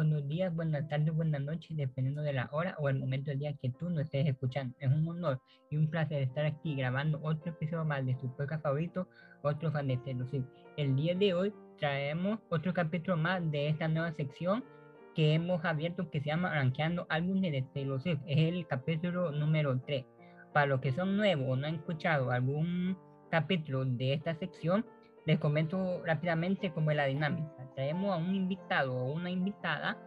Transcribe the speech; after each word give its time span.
buenos 0.00 0.26
días, 0.28 0.54
buenas 0.54 0.88
tardes, 0.88 1.14
buenas 1.14 1.42
noches, 1.42 1.76
dependiendo 1.76 2.22
de 2.22 2.32
la 2.32 2.48
hora 2.52 2.74
o 2.78 2.88
el 2.88 2.98
momento 2.98 3.30
del 3.30 3.38
día 3.38 3.52
que 3.60 3.68
tú 3.68 3.90
nos 3.90 4.04
estés 4.04 4.26
escuchando. 4.26 4.74
Es 4.80 4.90
un 4.90 5.06
honor 5.06 5.38
y 5.68 5.76
un 5.76 5.90
placer 5.90 6.22
estar 6.22 6.46
aquí 6.46 6.74
grabando 6.74 7.20
otro 7.22 7.52
episodio 7.52 7.84
más 7.84 8.06
de 8.06 8.16
su 8.18 8.34
podcast 8.34 8.62
favorito, 8.62 9.06
otro 9.42 9.70
fan 9.70 9.88
de 9.88 9.98
Taylor 9.98 10.26
El 10.78 10.96
día 10.96 11.14
de 11.14 11.34
hoy 11.34 11.52
traemos 11.78 12.38
otro 12.48 12.72
capítulo 12.72 13.18
más 13.18 13.50
de 13.50 13.68
esta 13.68 13.88
nueva 13.88 14.10
sección 14.12 14.64
que 15.14 15.34
hemos 15.34 15.62
abierto 15.66 16.10
que 16.10 16.20
se 16.20 16.28
llama 16.28 16.54
Rankeando 16.54 17.04
Álbumes 17.10 17.52
de 17.52 17.60
Taylor 17.74 18.00
Swift. 18.00 18.22
Es 18.26 18.38
el 18.38 18.66
capítulo 18.66 19.32
número 19.32 19.78
3. 19.80 20.06
Para 20.54 20.64
los 20.64 20.80
que 20.80 20.92
son 20.92 21.18
nuevos 21.18 21.46
o 21.46 21.56
no 21.56 21.66
han 21.66 21.74
escuchado 21.74 22.30
algún 22.30 22.96
capítulo 23.30 23.84
de 23.84 24.14
esta 24.14 24.34
sección, 24.34 24.86
les 25.26 25.38
comento 25.38 26.02
rápidamente 26.04 26.72
cómo 26.72 26.90
es 26.90 26.96
la 26.96 27.06
dinámica. 27.06 27.50
Traemos 27.74 28.12
a 28.12 28.16
un 28.16 28.34
invitado 28.34 28.94
o 28.94 29.12
una 29.12 29.30
invitada 29.30 29.98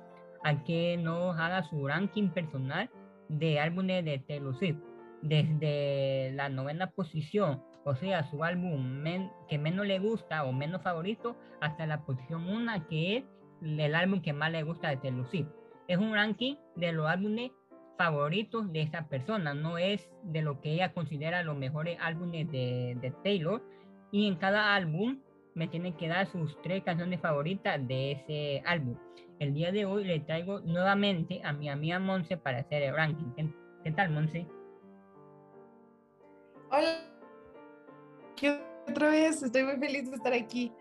a 0.44 0.64
que 0.64 0.98
nos 0.98 1.38
haga 1.40 1.64
su 1.64 1.88
ranking 1.88 2.30
personal 2.30 2.90
de 3.30 3.60
álbumes 3.60 4.04
de 4.04 4.20
Taylor 4.20 4.56
Swift. 4.58 4.78
Desde 5.22 6.32
la 6.34 6.50
novena 6.50 6.92
posición, 6.92 7.64
o 7.86 7.96
sea, 7.96 8.30
su 8.30 8.44
álbum 8.44 9.04
que 9.48 9.58
menos 9.58 9.88
le 9.88 10.00
gusta 10.00 10.44
o 10.44 10.52
menos 10.52 10.82
favorito, 10.82 11.38
hasta 11.62 11.88
la 11.88 12.02
posición 12.02 12.48
1, 12.48 12.88
que 12.90 13.18
es 13.18 13.24
el 13.62 13.96
álbum 13.96 14.22
que 14.22 14.34
más 14.34 14.52
le 14.52 14.64
gusta 14.64 14.90
de 14.90 14.98
Taylor 14.98 15.26
Swift. 15.30 15.48
Es 15.88 15.98
un 15.98 16.14
ranking 16.14 16.56
de 16.76 16.92
los 16.92 17.08
álbumes 17.08 17.52
favoritos 17.98 18.72
de 18.74 18.82
esa 18.82 19.08
persona, 19.08 19.54
no 19.54 19.78
es 19.78 20.10
de 20.24 20.42
lo 20.42 20.60
que 20.60 20.74
ella 20.74 20.94
considera 20.94 21.44
los 21.44 21.56
mejores 21.56 21.98
álbumes 22.02 22.52
de, 22.52 22.98
de 23.00 23.12
Taylor, 23.24 23.62
y 24.14 24.28
en 24.28 24.36
cada 24.36 24.76
álbum 24.76 25.20
me 25.56 25.68
tienen 25.68 25.94
que 25.98 26.08
dar 26.08 26.28
sus 26.28 26.56
tres 26.62 26.84
canciones 26.84 27.20
favoritas 27.20 27.86
de 27.88 28.12
ese 28.12 28.62
álbum. 28.64 28.96
El 29.40 29.56
día 29.56 29.72
de 29.72 29.86
hoy 29.86 30.04
le 30.04 30.20
traigo 30.20 30.60
nuevamente 30.60 31.42
a 31.44 31.52
mi 31.52 31.68
amiga 31.68 31.98
Monse 31.98 32.38
para 32.38 32.60
hacer 32.60 32.84
el 32.84 32.96
ranking. 32.96 33.52
¿Qué, 33.84 33.92
tal, 33.92 34.12
Monse? 34.12 34.46
Hola. 36.70 37.10
¿Qué 38.36 38.62
otra 38.88 39.10
vez? 39.10 39.42
Estoy 39.42 39.64
muy 39.64 39.78
feliz 39.78 40.08
de 40.08 40.16
estar 40.16 40.34
aquí. 40.34 40.72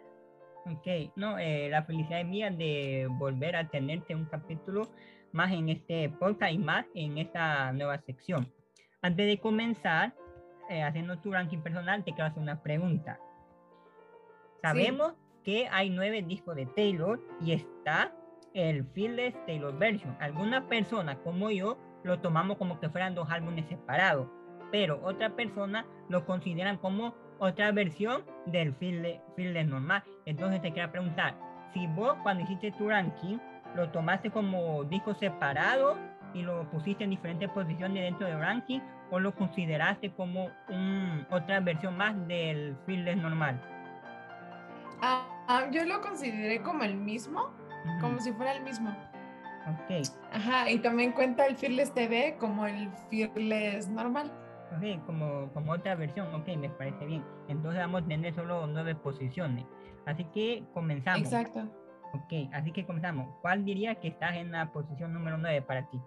Ok, 0.66 1.12
no, 1.16 1.38
eh, 1.38 1.70
la 1.70 1.84
felicidad 1.84 2.20
es 2.20 2.26
mía 2.26 2.50
de 2.50 3.08
volver 3.12 3.56
a 3.56 3.66
tenerte 3.66 4.14
un 4.14 4.26
capítulo 4.26 4.90
más 5.32 5.50
en 5.52 5.70
este 5.70 6.10
podcast 6.10 6.52
y 6.52 6.58
más 6.58 6.84
en 6.94 7.16
esta 7.16 7.72
nueva 7.72 7.98
sección. 8.02 8.52
Antes 9.00 9.26
de 9.26 9.38
comenzar, 9.38 10.14
eh, 10.72 10.82
haciendo 10.82 11.18
tu 11.18 11.32
ranking 11.32 11.58
personal, 11.58 12.02
te 12.04 12.12
quiero 12.12 12.26
hacer 12.26 12.42
una 12.42 12.62
pregunta. 12.62 13.18
Sabemos 14.62 15.14
que 15.44 15.68
hay 15.70 15.90
nueve 15.90 16.22
discos 16.22 16.56
de 16.56 16.66
Taylor 16.66 17.20
y 17.40 17.52
está 17.52 18.12
el 18.54 18.84
Fearless 18.84 19.34
Taylor 19.46 19.76
Version. 19.76 20.16
Alguna 20.20 20.68
persona 20.68 21.18
como 21.18 21.50
yo 21.50 21.78
lo 22.04 22.20
tomamos 22.20 22.58
como 22.58 22.80
que 22.80 22.88
fueran 22.88 23.14
dos 23.14 23.30
álbumes 23.30 23.66
separados, 23.66 24.28
pero 24.70 25.00
otra 25.04 25.34
persona 25.36 25.86
lo 26.08 26.24
consideran 26.24 26.78
como 26.78 27.14
otra 27.38 27.72
versión 27.72 28.24
del 28.46 28.74
Fearless, 28.74 29.66
normal. 29.66 30.02
Entonces 30.26 30.62
te 30.62 30.72
quiero 30.72 30.90
preguntar, 30.90 31.36
si 31.72 31.86
vos 31.88 32.16
cuando 32.22 32.44
hiciste 32.44 32.70
tu 32.72 32.88
ranking 32.88 33.38
lo 33.74 33.90
tomaste 33.90 34.30
como 34.30 34.84
disco 34.84 35.14
separado 35.14 35.96
y 36.34 36.42
lo 36.42 36.68
pusiste 36.70 37.04
en 37.04 37.10
diferentes 37.10 37.48
posiciones 37.50 38.02
dentro 38.02 38.26
del 38.26 38.38
ranking 38.38 38.80
o 39.10 39.20
lo 39.20 39.34
consideraste 39.34 40.12
como 40.12 40.48
un, 40.68 41.26
otra 41.30 41.60
versión 41.60 41.96
más 41.96 42.14
del 42.26 42.76
Fearless 42.86 43.16
normal? 43.16 43.60
Ah, 45.02 45.26
ah, 45.48 45.66
yo 45.70 45.84
lo 45.84 46.00
consideré 46.00 46.62
como 46.62 46.84
el 46.84 46.96
mismo, 46.96 47.50
como 48.00 48.18
si 48.20 48.32
fuera 48.32 48.52
el 48.52 48.62
mismo. 48.62 48.90
Ok. 49.68 50.08
Ajá, 50.32 50.70
y 50.70 50.78
también 50.78 51.12
cuenta 51.12 51.46
el 51.46 51.56
Fearless 51.56 51.92
TV 51.92 52.36
como 52.38 52.66
el 52.66 52.90
Fearless 53.10 53.88
normal. 53.88 54.32
Ok, 54.76 55.04
como, 55.04 55.50
como 55.52 55.72
otra 55.72 55.94
versión, 55.94 56.34
ok, 56.34 56.48
me 56.56 56.70
parece 56.70 57.04
bien. 57.04 57.22
Entonces 57.48 57.80
vamos 57.80 58.02
a 58.02 58.06
tener 58.06 58.34
solo 58.34 58.66
nueve 58.66 58.94
posiciones. 58.94 59.66
Así 60.06 60.24
que 60.24 60.64
comenzamos. 60.72 61.20
Exacto. 61.20 61.68
Ok, 62.14 62.50
así 62.52 62.72
que 62.72 62.84
comenzamos. 62.84 63.28
¿Cuál 63.40 63.64
diría 63.64 63.94
que 63.96 64.08
estás 64.08 64.36
en 64.36 64.52
la 64.52 64.70
posición 64.72 65.12
número 65.12 65.38
nueve 65.38 65.62
para 65.62 65.88
ti? 65.88 66.00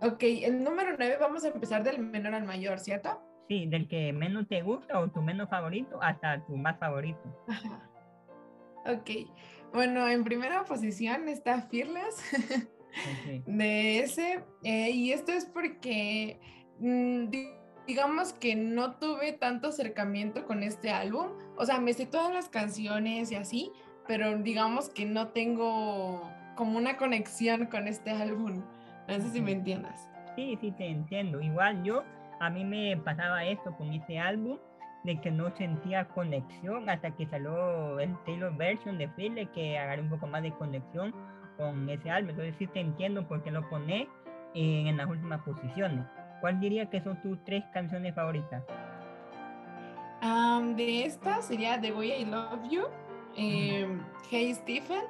Ok, 0.00 0.22
el 0.22 0.62
número 0.62 0.96
9 0.98 1.16
vamos 1.20 1.44
a 1.44 1.48
empezar 1.48 1.82
del 1.82 1.98
menor 1.98 2.34
al 2.34 2.44
mayor, 2.44 2.78
¿cierto? 2.78 3.20
Sí, 3.48 3.66
del 3.66 3.88
que 3.88 4.12
menos 4.12 4.48
te 4.48 4.62
gusta 4.62 4.98
o 4.98 5.08
tu 5.08 5.22
menos 5.22 5.48
favorito 5.48 5.98
hasta 6.02 6.44
tu 6.46 6.56
más 6.56 6.78
favorito. 6.78 7.20
Ok, 8.86 9.10
bueno, 9.72 10.06
en 10.08 10.24
primera 10.24 10.64
posición 10.64 11.28
está 11.28 11.62
Fearless 11.62 12.22
de 13.46 14.00
ese, 14.00 14.44
eh, 14.62 14.90
y 14.90 15.12
esto 15.12 15.32
es 15.32 15.46
porque 15.46 16.38
mm, 16.80 17.28
digamos 17.86 18.32
que 18.34 18.56
no 18.56 18.96
tuve 18.96 19.32
tanto 19.32 19.68
acercamiento 19.68 20.44
con 20.46 20.62
este 20.62 20.90
álbum, 20.90 21.28
o 21.56 21.64
sea, 21.64 21.80
me 21.80 21.92
sé 21.92 22.06
todas 22.06 22.32
las 22.32 22.48
canciones 22.48 23.32
y 23.32 23.36
así, 23.36 23.72
pero 24.06 24.36
digamos 24.38 24.88
que 24.90 25.06
no 25.06 25.28
tengo 25.28 26.30
como 26.56 26.78
una 26.78 26.96
conexión 26.96 27.66
con 27.66 27.88
este 27.88 28.10
álbum. 28.10 28.62
No 29.08 29.14
sé 29.14 29.28
si 29.30 29.40
me 29.40 29.52
entiendas. 29.52 30.08
Sí, 30.36 30.58
sí, 30.60 30.72
te 30.72 30.86
entiendo. 30.86 31.40
Igual 31.40 31.82
yo, 31.82 32.02
a 32.40 32.50
mí 32.50 32.64
me 32.64 32.96
pasaba 32.96 33.44
esto 33.44 33.76
con 33.76 33.92
este 33.92 34.18
álbum, 34.18 34.58
de 35.04 35.20
que 35.20 35.30
no 35.30 35.54
sentía 35.56 36.08
conexión 36.08 36.88
hasta 36.88 37.10
que 37.10 37.26
salió 37.26 38.00
el 38.00 38.16
Taylor 38.24 38.56
version 38.56 38.98
de 38.98 39.08
Philly, 39.08 39.46
que 39.48 39.78
agarré 39.78 40.02
un 40.02 40.08
poco 40.08 40.26
más 40.26 40.42
de 40.42 40.52
conexión 40.52 41.14
con 41.58 41.88
ese 41.88 42.10
álbum. 42.10 42.30
Entonces 42.30 42.54
sí 42.58 42.66
te 42.66 42.80
entiendo 42.80 43.26
por 43.28 43.42
qué 43.42 43.50
lo 43.50 43.68
pone 43.68 44.08
en, 44.54 44.96
las 44.96 45.06
últimas 45.06 45.40
posiciones. 45.42 46.06
¿Cuál 46.40 46.58
diría 46.60 46.88
que 46.88 47.00
son 47.02 47.20
tus 47.22 47.42
tres 47.44 47.64
canciones 47.72 48.14
favoritas? 48.14 48.62
de 50.76 51.04
estas 51.04 51.46
sería 51.46 51.78
The 51.78 51.92
Way 51.92 52.22
I 52.22 52.24
Love 52.24 52.68
You, 52.70 52.84
em, 53.36 54.00
Hey 54.30 54.54
Stephen 54.54 55.04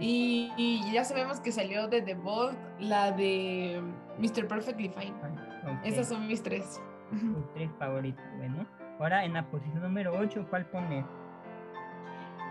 y, 0.00 0.80
ya 0.92 1.04
sabemos 1.04 1.40
que 1.40 1.52
salió 1.52 1.88
de 1.88 2.02
The 2.02 2.14
Vault 2.14 2.56
la 2.78 3.12
de 3.12 3.82
Mr. 4.18 4.46
Perfectly 4.46 4.88
Fine. 4.88 5.14
Esas 5.84 6.08
son 6.08 6.26
mis 6.26 6.42
tres. 6.42 6.80
Tus 7.10 7.52
tres 7.54 7.70
favoritas, 7.78 8.24
bueno. 8.36 8.66
Ahora 8.98 9.24
en 9.24 9.34
la 9.34 9.44
posición 9.46 9.82
número 9.82 10.16
8, 10.16 10.46
¿cuál 10.48 10.66
pones? 10.66 11.04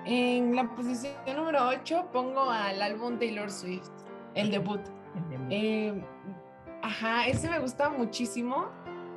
En 0.06 0.56
la 0.56 0.70
posición 0.76 1.14
número 1.36 1.68
8 1.68 2.10
pongo 2.12 2.50
al 2.50 2.82
álbum 2.82 3.18
Taylor 3.18 3.50
Swift, 3.50 3.90
el 4.36 4.52
debut. 4.52 4.82
El 5.16 5.30
debut. 5.30 5.48
Eh, 5.50 6.04
ajá, 6.82 7.28
ese 7.28 7.50
me 7.50 7.60
gusta 7.60 7.90
muchísimo. 7.90 8.68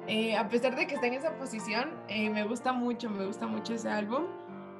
Eh, 0.07 0.37
a 0.37 0.49
pesar 0.49 0.77
de 0.77 0.87
que 0.87 0.95
está 0.95 1.09
en 1.09 1.15
esa 1.15 1.37
posición, 1.37 1.91
eh, 2.09 2.31
me 2.31 2.45
gusta 2.45 2.73
mucho, 2.73 3.11
me 3.11 3.27
gusta 3.27 3.47
mucho 3.47 3.75
ese 3.75 3.91
álbum. 3.91 4.27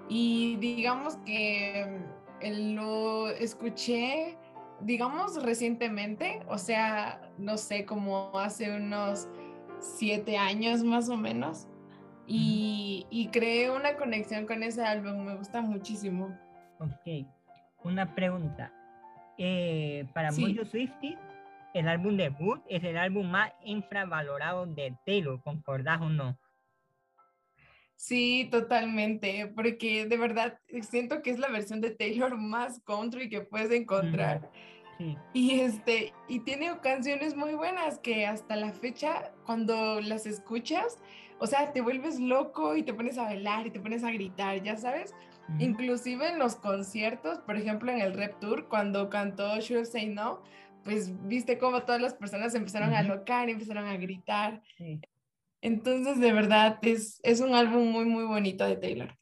Y 0.09 0.57
digamos 0.57 1.17
que 1.27 2.01
lo 2.43 3.29
escuché, 3.29 4.37
digamos, 4.81 5.43
recientemente, 5.43 6.41
o 6.49 6.59
sea, 6.59 7.21
no 7.39 7.57
sé, 7.57 7.85
como 7.85 8.39
hace 8.39 8.77
unos 8.77 9.29
siete 9.81 10.37
años 10.37 10.83
más 10.83 11.09
o 11.09 11.17
menos. 11.17 11.69
Y, 12.27 13.07
y 13.09 13.29
creé 13.29 13.71
una 13.71 13.97
conexión 13.97 14.47
con 14.47 14.63
ese 14.63 14.85
álbum, 14.85 15.25
me 15.25 15.37
gusta 15.37 15.61
muchísimo. 15.61 16.37
Ok, 16.81 17.27
una 17.85 18.15
pregunta. 18.15 18.73
Eh, 19.39 20.07
para 20.13 20.33
muchos 20.33 20.71
Swifties, 20.71 21.19
el 21.75 21.89
álbum 21.89 22.17
debut 22.17 22.61
es 22.69 22.83
el 22.85 22.97
álbum 22.97 23.31
más 23.31 23.53
infravalorado 23.65 24.67
de 24.67 24.95
Taylor, 25.05 25.41
¿concordás 25.43 26.01
o 26.01 26.09
no? 26.09 26.37
Sí, 27.97 28.49
totalmente, 28.51 29.51
porque 29.55 30.07
de 30.07 30.17
verdad 30.19 30.59
siento 30.83 31.23
que 31.23 31.31
es 31.31 31.39
la 31.39 31.49
versión 31.49 31.81
de 31.81 31.91
Taylor 31.91 32.37
más 32.37 32.81
country 32.85 33.29
que 33.29 33.41
puedes 33.41 33.71
encontrar. 33.71 34.51
Y 35.35 35.61
este, 35.61 36.15
y 36.29 36.41
tiene 36.41 36.79
canciones 36.81 37.37
muy 37.37 37.55
buenas 37.55 37.99
que 37.99 38.27
hasta 38.27 38.57
la 38.57 38.73
fecha, 38.73 39.33
cuando 39.45 40.01
las 40.01 40.27
escuchas, 40.27 40.99
o 41.39 41.47
sea, 41.47 41.73
te 41.73 41.83
vuelves 41.83 42.19
loco 42.19 42.77
y 42.77 42.83
te 42.83 42.95
pones 42.95 43.19
a 43.19 43.25
bailar 43.25 43.67
y 43.67 43.71
te 43.71 43.81
pones 43.81 44.05
a 44.05 44.11
gritar, 44.11 44.63
ya 44.63 44.77
sabes. 44.77 45.15
Inclusive 45.59 46.29
en 46.29 46.39
los 46.39 46.57
conciertos, 46.57 47.39
por 47.41 47.57
ejemplo 47.57 47.93
en 47.93 48.01
el 48.01 48.15
Rep 48.15 48.41
Tour, 48.41 48.69
cuando 48.69 49.11
cantó 49.11 49.59
Should 49.61 49.85
Say 49.85 50.07
No, 50.09 50.43
pues 50.83 51.13
viste 51.29 51.59
cómo 51.59 51.83
todas 51.83 52.01
las 52.01 52.15
personas 52.15 52.55
empezaron 52.55 52.95
a 52.95 53.03
locar 53.03 53.49
y 53.49 53.53
empezaron 53.53 53.87
a 53.87 53.97
gritar. 53.97 54.63
Entonces, 55.67 56.21
de 56.21 56.33
verdad, 56.33 56.79
es, 56.83 57.19
es 57.25 57.41
un 57.41 57.53
álbum 57.53 57.91
muy, 57.91 58.05
muy 58.05 58.23
bonito 58.23 58.65
de 58.65 58.77
Taylor. 58.77 59.13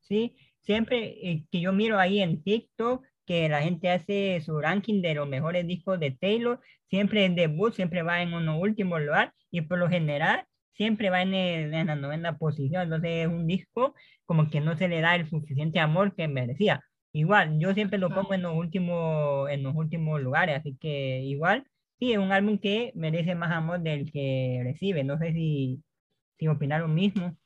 Sí, 0.00 0.34
siempre 0.58 1.14
eh, 1.22 1.44
que 1.52 1.60
yo 1.60 1.72
miro 1.72 2.00
ahí 2.00 2.20
en 2.20 2.42
TikTok 2.42 3.06
que 3.24 3.48
la 3.48 3.62
gente 3.62 3.88
hace 3.88 4.40
su 4.40 4.58
ranking 4.58 5.02
de 5.02 5.14
los 5.14 5.28
mejores 5.28 5.68
discos 5.68 6.00
de 6.00 6.10
Taylor, 6.10 6.60
siempre 6.88 7.26
el 7.26 7.36
debut 7.36 7.74
siempre 7.74 8.02
va 8.02 8.22
en 8.22 8.34
uno 8.34 8.58
último 8.58 8.98
lugar 8.98 9.32
y 9.52 9.60
por 9.60 9.78
lo 9.78 9.88
general 9.88 10.46
siempre 10.72 11.10
va 11.10 11.22
en, 11.22 11.32
en 11.32 11.86
la 11.86 11.94
novena 11.94 12.38
posición, 12.38 12.82
entonces 12.82 13.10
es 13.12 13.28
un 13.28 13.46
disco 13.46 13.94
como 14.24 14.50
que 14.50 14.60
no 14.60 14.76
se 14.76 14.88
le 14.88 15.00
da 15.00 15.14
el 15.14 15.30
suficiente 15.30 15.78
amor 15.78 16.12
que 16.16 16.26
merecía. 16.26 16.82
igual, 17.12 17.56
yo 17.60 17.72
siempre 17.72 17.98
lo 17.98 18.10
pongo 18.10 18.34
en 18.34 18.42
los 18.42 18.56
últimos, 18.56 19.48
en 19.48 19.62
los 19.62 19.76
últimos 19.76 20.20
lugares, 20.20 20.58
así 20.58 20.76
que 20.80 21.20
igual, 21.20 21.64
sí, 21.98 22.12
es 22.12 22.18
un 22.18 22.32
álbum 22.32 22.58
que 22.58 22.92
merece 22.94 23.34
más 23.34 23.52
amor 23.52 23.80
del 23.80 24.10
que 24.10 24.60
recibe. 24.64 25.04
No 25.04 25.18
sé 25.18 25.32
si, 25.32 25.82
si 26.38 26.48
opinar 26.48 26.80
lo 26.80 26.88
mismo. 26.88 27.36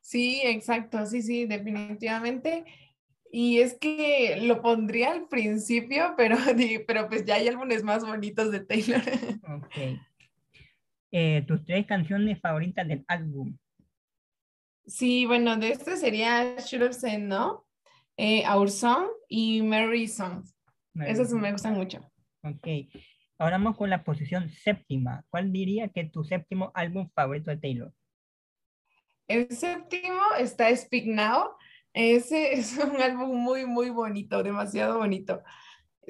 Sí, 0.00 0.40
exacto, 0.44 1.04
sí, 1.06 1.22
sí, 1.22 1.46
definitivamente. 1.46 2.64
Y 3.30 3.58
es 3.58 3.74
que 3.74 4.38
lo 4.42 4.62
pondría 4.62 5.12
al 5.12 5.28
principio, 5.28 6.14
pero, 6.16 6.36
pero 6.86 7.08
pues 7.08 7.24
ya 7.24 7.34
hay 7.34 7.48
álbumes 7.48 7.82
más 7.82 8.04
bonitos 8.04 8.50
de 8.50 8.60
Taylor. 8.60 9.02
Ok. 9.48 10.00
Eh, 11.10 11.42
¿Tus 11.46 11.64
tres 11.64 11.86
canciones 11.86 12.38
favoritas 12.38 12.86
del 12.86 13.04
álbum? 13.08 13.56
Sí, 14.86 15.24
bueno, 15.26 15.56
de 15.56 15.70
este 15.70 15.96
sería 15.96 16.56
Should 16.58 16.82
Have 16.82 16.92
Said 16.92 17.20
No, 17.20 17.66
eh, 18.16 18.44
Our 18.48 18.70
Song 18.70 19.06
y 19.28 19.62
Mary 19.62 20.06
Songs. 20.06 20.54
Esas 20.94 21.32
me 21.32 21.52
gustan 21.52 21.74
mucho. 21.74 22.10
Ok. 22.42 22.66
Ahora 23.38 23.58
vamos 23.58 23.76
con 23.76 23.88
la 23.88 24.02
posición 24.02 24.50
séptima. 24.50 25.24
¿Cuál 25.30 25.52
diría 25.52 25.88
que 25.88 26.00
es 26.00 26.10
tu 26.10 26.24
séptimo 26.24 26.72
álbum 26.74 27.08
favorito 27.14 27.50
de 27.50 27.56
Taylor? 27.56 27.92
El 29.28 29.48
séptimo 29.52 30.20
está 30.38 30.74
Speak 30.74 31.06
Now. 31.06 31.50
Ese 31.92 32.52
es 32.54 32.76
un 32.78 33.00
álbum 33.00 33.36
muy, 33.36 33.64
muy 33.64 33.90
bonito, 33.90 34.42
demasiado 34.42 34.98
bonito. 34.98 35.42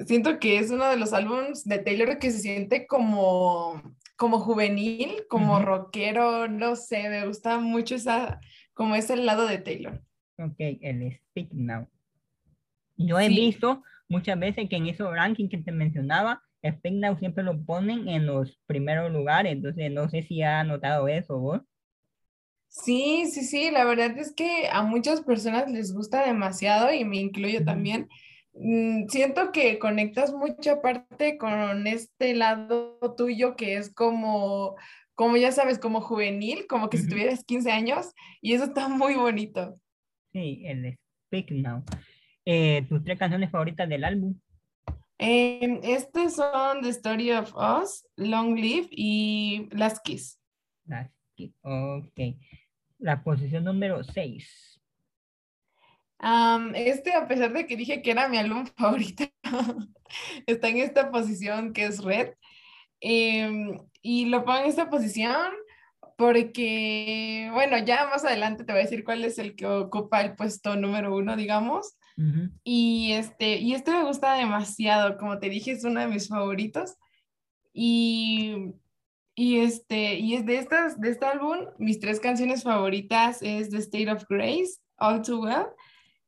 Siento 0.05 0.39
que 0.39 0.57
es 0.57 0.71
uno 0.71 0.87
de 0.89 0.97
los 0.97 1.13
álbumes 1.13 1.65
de 1.65 1.79
Taylor 1.79 2.17
que 2.17 2.31
se 2.31 2.39
siente 2.39 2.87
como, 2.87 3.81
como 4.15 4.39
juvenil, 4.39 5.25
como 5.29 5.59
rockero, 5.59 6.47
no 6.47 6.75
sé, 6.77 7.09
me 7.09 7.27
gusta 7.27 7.59
mucho 7.59 7.95
esa, 7.95 8.39
como 8.73 8.95
ese 8.95 9.17
lado 9.17 9.45
de 9.45 9.57
Taylor. 9.57 10.01
Ok, 10.37 10.55
el 10.57 11.19
Speak 11.29 11.51
Now. 11.51 11.87
Yo 12.95 13.19
he 13.19 13.27
visto 13.27 13.83
muchas 14.07 14.39
veces 14.39 14.69
que 14.69 14.77
en 14.77 14.87
esos 14.87 15.13
rankings 15.13 15.51
que 15.51 15.57
te 15.57 15.73
mencionaba, 15.73 16.43
Speak 16.63 16.93
Now 16.95 17.17
siempre 17.17 17.43
lo 17.43 17.63
ponen 17.63 18.07
en 18.07 18.25
los 18.25 18.59
primeros 18.65 19.11
lugares, 19.11 19.53
entonces 19.53 19.91
no 19.91 20.09
sé 20.09 20.23
si 20.23 20.41
ha 20.41 20.63
notado 20.63 21.07
eso 21.07 21.37
vos. 21.37 21.61
Sí, 22.67 23.25
sí, 23.31 23.43
sí, 23.43 23.71
la 23.71 23.83
verdad 23.83 24.17
es 24.17 24.33
que 24.33 24.67
a 24.71 24.83
muchas 24.83 25.21
personas 25.21 25.71
les 25.71 25.91
gusta 25.93 26.25
demasiado 26.25 26.93
y 26.93 27.03
me 27.03 27.17
incluyo 27.17 27.65
también. 27.65 28.07
Mm, 28.53 29.07
siento 29.07 29.51
que 29.51 29.79
conectas 29.79 30.33
mucha 30.33 30.81
parte 30.81 31.37
con 31.37 31.87
este 31.87 32.35
lado 32.35 32.99
tuyo 33.17 33.55
que 33.55 33.77
es 33.77 33.93
como, 33.93 34.75
como 35.15 35.37
ya 35.37 35.51
sabes, 35.51 35.79
como 35.79 36.01
juvenil, 36.01 36.67
como 36.67 36.89
que 36.89 36.97
si 36.97 37.07
tuvieras 37.07 37.43
15 37.43 37.71
años 37.71 38.13
y 38.41 38.53
eso 38.53 38.65
está 38.65 38.87
muy 38.87 39.15
bonito. 39.15 39.73
Sí, 40.31 40.61
el 40.65 40.97
Speak 41.25 41.51
Now. 41.51 41.83
Eh, 42.45 42.85
¿Tus 42.87 43.03
tres 43.03 43.17
canciones 43.17 43.49
favoritas 43.49 43.89
del 43.89 44.03
álbum? 44.03 44.35
Eh, 45.19 45.79
este 45.83 46.29
son 46.29 46.81
The 46.81 46.89
Story 46.89 47.31
of 47.33 47.53
Us, 47.55 48.07
Long 48.15 48.55
Live 48.55 48.87
y 48.91 49.67
Last 49.71 49.99
Kiss. 50.03 50.39
Last 50.85 51.13
Kiss, 51.35 51.53
ok 51.61 52.19
la 52.99 53.23
posición 53.23 53.63
número 53.63 54.03
6. 54.03 54.81
este, 56.75 57.13
a 57.13 57.27
pesar 57.27 57.53
de 57.53 57.65
que 57.65 57.77
dije 57.77 58.01
que 58.01 58.11
era 58.11 58.27
mi 58.27 58.37
álbum 58.37 58.65
favorito, 58.77 59.23
está 60.45 60.67
en 60.67 60.77
esta 60.77 61.09
posición 61.09 61.73
que 61.73 61.85
es 61.85 62.03
Red. 62.03 62.33
Em, 63.01 63.79
y 64.01 64.25
lo 64.25 64.43
pongo 64.43 64.59
en 64.59 64.65
esta 64.65 64.89
posición 64.89 65.51
porque, 66.17 67.49
bueno, 67.53 67.77
ya 67.77 68.07
más 68.07 68.25
adelante 68.25 68.65
te 68.65 68.73
voy 68.73 68.81
a 68.81 68.83
decir 68.83 69.05
cuál 69.05 69.23
es 69.23 69.39
el 69.39 69.55
que 69.55 69.65
ocupa 69.65 70.19
el 70.19 70.35
puesto 70.35 70.75
número 70.75 71.15
uno, 71.15 71.37
digamos. 71.37 71.97
Y 72.63 73.13
este, 73.13 73.57
y 73.57 73.73
este 73.73 73.91
me 73.91 74.03
gusta 74.03 74.33
demasiado, 74.33 75.17
como 75.17 75.39
te 75.39 75.49
dije, 75.49 75.71
es 75.71 75.83
uno 75.83 76.01
de 76.01 76.07
mis 76.07 76.27
favoritos. 76.27 76.97
Y 77.71 78.73
y, 79.41 79.61
este, 79.61 80.15
y 80.15 80.35
es 80.35 80.45
de, 80.45 80.57
estas, 80.57 80.99
de 80.99 81.11
este 81.11 81.25
álbum, 81.25 81.59
mis 81.77 82.01
tres 82.01 82.19
canciones 82.19 82.63
favoritas 82.63 83.41
es 83.41 83.69
The 83.69 83.77
State 83.77 84.11
of 84.11 84.25
Grace, 84.29 84.81
All 84.97 85.21
Too 85.21 85.39
Well 85.39 85.67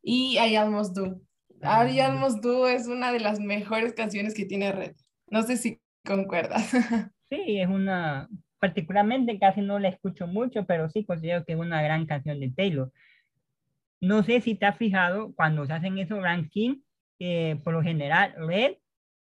y 0.01 0.37
I 0.39 0.55
Almost 0.55 0.95
Do. 0.95 1.19
I 1.61 1.99
Almost 1.99 2.41
Do 2.41 2.69
es 2.69 2.87
una 2.87 3.11
de 3.11 3.19
las 3.19 3.41
mejores 3.41 3.91
canciones 3.91 4.33
que 4.33 4.45
tiene 4.45 4.71
Red. 4.71 4.95
No 5.27 5.43
sé 5.43 5.57
si 5.57 5.81
concuerdas. 6.05 6.71
Sí, 7.29 7.59
es 7.61 7.69
una, 7.69 8.27
particularmente 8.59 9.39
casi 9.39 9.61
no 9.61 9.79
la 9.79 9.87
escucho 9.87 10.27
mucho, 10.27 10.65
pero 10.65 10.89
sí 10.89 11.05
considero 11.05 11.45
que 11.45 11.53
es 11.53 11.59
una 11.59 11.81
gran 11.81 12.05
canción 12.05 12.41
de 12.41 12.51
Taylor. 12.51 12.91
No 14.01 14.23
sé 14.23 14.41
si 14.41 14.55
te 14.55 14.65
has 14.65 14.77
fijado 14.77 15.33
cuando 15.35 15.65
se 15.65 15.73
hacen 15.73 15.97
esos 15.99 16.21
rankings, 16.21 16.79
por 17.63 17.73
lo 17.73 17.83
general 17.83 18.33
Red 18.35 18.77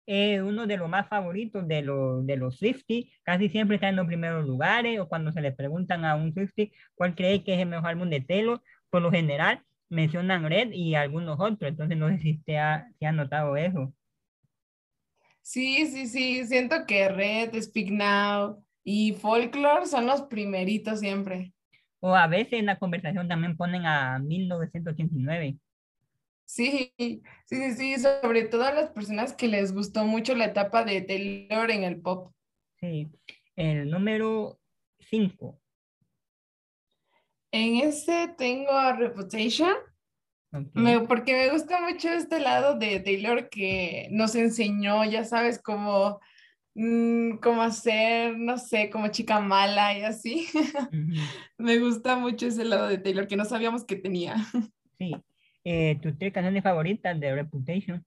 es 0.06 0.42
uno 0.42 0.66
de 0.66 0.78
los 0.78 0.90
más 0.90 1.08
favoritos 1.08 1.68
de, 1.68 1.84
los 1.84 2.26
de 2.26 2.36
los 2.36 2.58
Swifty, 2.58 3.12
casi 3.22 3.48
siempre 3.48 3.76
está 3.76 3.90
en 3.90 3.96
los 3.96 4.08
primeros 4.08 4.48
lugares, 4.48 5.00
o 5.00 5.08
cuando 5.08 5.32
se 5.32 5.40
le 5.40 5.52
preguntan 5.52 6.04
a 6.04 6.16
un 6.16 6.34
Swifty 6.34 6.72
cuál 6.96 7.14
cree 7.14 7.44
que 7.44 7.54
es 7.54 7.60
el 7.60 7.68
mejor 7.68 7.90
álbum 7.90 8.10
de 8.10 8.22
Taylor, 8.22 8.60
por 8.90 9.04
lo 9.04 9.12
general 9.12 9.64
mencionan 9.88 10.50
Red 10.50 10.72
y 10.72 10.96
algunos 10.96 11.40
otros, 11.40 11.70
entonces 11.70 11.96
no 11.96 12.10
sé 12.10 12.18
si 12.20 12.38
te 12.40 12.58
ha, 12.58 12.88
ha 13.00 13.12
notado 13.12 13.56
eso. 13.56 13.94
Sí, 15.42 15.86
sí, 15.86 16.08
sí, 16.08 16.46
siento 16.46 16.86
que 16.88 17.10
Red, 17.10 17.60
Speak 17.62 17.92
Now 17.92 18.64
y 18.84 19.14
Folklore 19.14 19.86
son 19.86 20.08
los 20.08 20.24
primeritos 20.24 21.00
siempre. 21.00 21.54
O 22.02 22.16
a 22.16 22.28
veces 22.28 22.54
en 22.54 22.66
la 22.68 22.80
conversación 22.80 23.28
también 23.28 23.58
ponen 23.58 23.86
a 23.86 24.20
1989. 24.20 25.58
Sí, 26.46 26.94
sí, 26.98 27.22
sí, 27.46 27.72
sí, 27.74 27.96
sobre 27.98 28.44
todo 28.46 28.64
a 28.64 28.74
las 28.74 28.90
personas 28.90 29.34
que 29.34 29.48
les 29.48 29.74
gustó 29.74 30.06
mucho 30.06 30.34
la 30.36 30.46
etapa 30.46 30.84
de 30.84 31.02
Taylor 31.02 31.70
en 31.70 31.84
el 31.84 32.02
pop. 32.02 32.34
Sí, 32.80 33.08
el 33.56 33.92
número 33.92 34.60
5. 35.00 35.60
En 37.52 37.76
ese 37.78 38.34
tengo 38.38 38.72
a 38.72 38.96
Reputation, 38.96 39.76
porque 40.52 41.34
me 41.34 41.50
gusta 41.52 41.82
mucho 41.82 42.10
este 42.10 42.40
lado 42.40 42.80
de 42.80 43.00
Taylor 43.00 43.50
que 43.50 44.08
nos 44.12 44.34
enseñó, 44.36 45.04
ya 45.06 45.26
sabes, 45.26 45.62
cómo, 45.62 46.20
mm, 46.80 47.38
cómo 47.38 47.62
hacer, 47.62 48.38
no 48.38 48.58
sé, 48.58 48.90
como 48.90 49.10
chica 49.10 49.40
mala 49.40 49.98
y 49.98 50.04
así. 50.04 50.48
me 51.58 51.78
gusta 51.80 52.16
mucho 52.16 52.48
ese 52.48 52.64
lado 52.64 52.88
de 52.88 52.98
Taylor 52.98 53.28
que 53.28 53.36
no 53.36 53.46
sabíamos 53.46 53.84
que 53.84 53.96
tenía. 53.96 54.36
Sí, 55.02 55.16
eh, 55.64 55.98
tus 56.02 56.18
tres 56.18 56.34
canciones 56.34 56.62
favoritas 56.62 57.18
de 57.18 57.34
Reputation. 57.34 58.06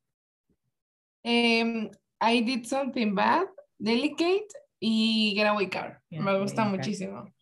Em, 1.22 1.88
I 2.20 2.42
Did 2.42 2.64
Something 2.64 3.14
Bad, 3.14 3.46
Delicate 3.78 4.48
y 4.78 5.32
Get 5.34 5.46
Away 5.46 5.70
Car. 5.70 6.02
Me 6.10 6.38
gusta 6.38 6.66
muchísimo. 6.66 7.32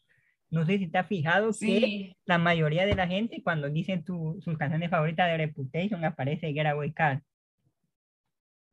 No 0.51 0.65
sé 0.65 0.79
si 0.79 0.87
te 0.87 0.99
has 0.99 1.09
fijado 1.09 1.51
que 1.53 2.15
la 2.27 2.39
mayoría 2.39 2.87
de 2.87 2.95
la 2.95 3.09
gente 3.09 3.43
cuando 3.43 3.69
dicen 3.71 4.05
sus 4.05 4.57
canciones 4.57 4.89
favoritas 4.89 5.27
de 5.27 5.39
Reputation 5.39 6.05
aparece 6.05 6.53
Get 6.53 6.67
Away 6.67 6.93
Car. 6.93 7.25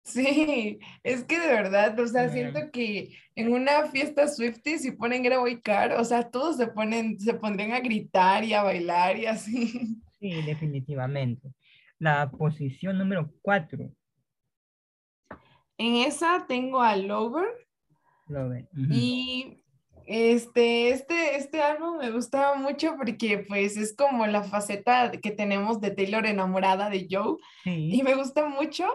Sí, 0.08 0.80
es 1.04 1.26
que 1.26 1.38
de 1.38 1.48
verdad, 1.48 2.00
o 2.00 2.08
sea, 2.08 2.30
siento 2.30 2.72
que 2.72 3.18
en 3.36 3.52
una 3.52 3.88
fiesta 3.88 4.30
Swifty 4.30 4.80
si 4.80 4.92
ponen 4.92 5.32
Away 5.32 5.60
Car, 5.60 5.92
o 5.92 6.06
sea, 6.06 6.30
todos 6.30 6.56
se 6.56 6.68
ponen, 6.68 7.20
se 7.20 7.34
pondrían 7.34 7.74
a 7.74 7.82
gritar 7.82 8.46
y 8.46 8.54
a 8.54 8.64
bailar 8.64 9.18
y 9.18 9.26
así. 9.26 10.02
Sí, 10.20 10.32
definitivamente. 10.42 11.54
La 12.00 12.32
posición 12.32 12.98
número 12.98 13.32
cuatro. 13.44 13.92
En 15.78 15.96
esa 15.98 16.46
tengo 16.48 16.82
a 16.82 16.96
Lover. 16.96 17.68
Lover. 18.28 18.68
Y 18.90 19.62
este, 20.08 20.90
este, 20.90 21.36
este 21.36 21.62
álbum 21.62 21.98
me 21.98 22.10
gustaba 22.10 22.56
mucho 22.56 22.96
porque 22.98 23.46
pues 23.48 23.78
es 23.78 23.96
como 23.96 24.26
la 24.26 24.42
faceta 24.42 25.12
que 25.12 25.30
tenemos 25.30 25.80
de 25.80 25.92
Taylor 25.92 26.26
enamorada 26.26 26.90
de 26.90 27.08
Joe. 27.12 27.38
Y 27.64 28.02
me 28.02 28.16
gusta 28.16 28.48
mucho. 28.50 28.88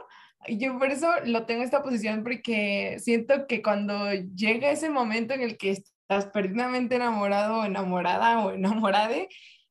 Yo 0.49 0.79
por 0.79 0.91
eso 0.91 1.09
lo 1.25 1.47
tengo 1.47 1.61
en 1.61 1.67
esta 1.67 1.83
posición 1.83 2.23
porque 2.23 2.97
siento 2.99 3.47
que 3.47 3.63
cuando 3.63 4.13
llega 4.13 4.71
ese 4.71 4.91
momento 4.91 5.35
en 5.35 5.43
el 5.43 5.57
que 5.57 5.71
estás 5.71 6.27
perdidamente 6.27 6.97
enamorado 6.97 7.61
o 7.61 7.65
enamorada 7.65 8.45
o 8.45 8.53
enamorada, 8.53 9.15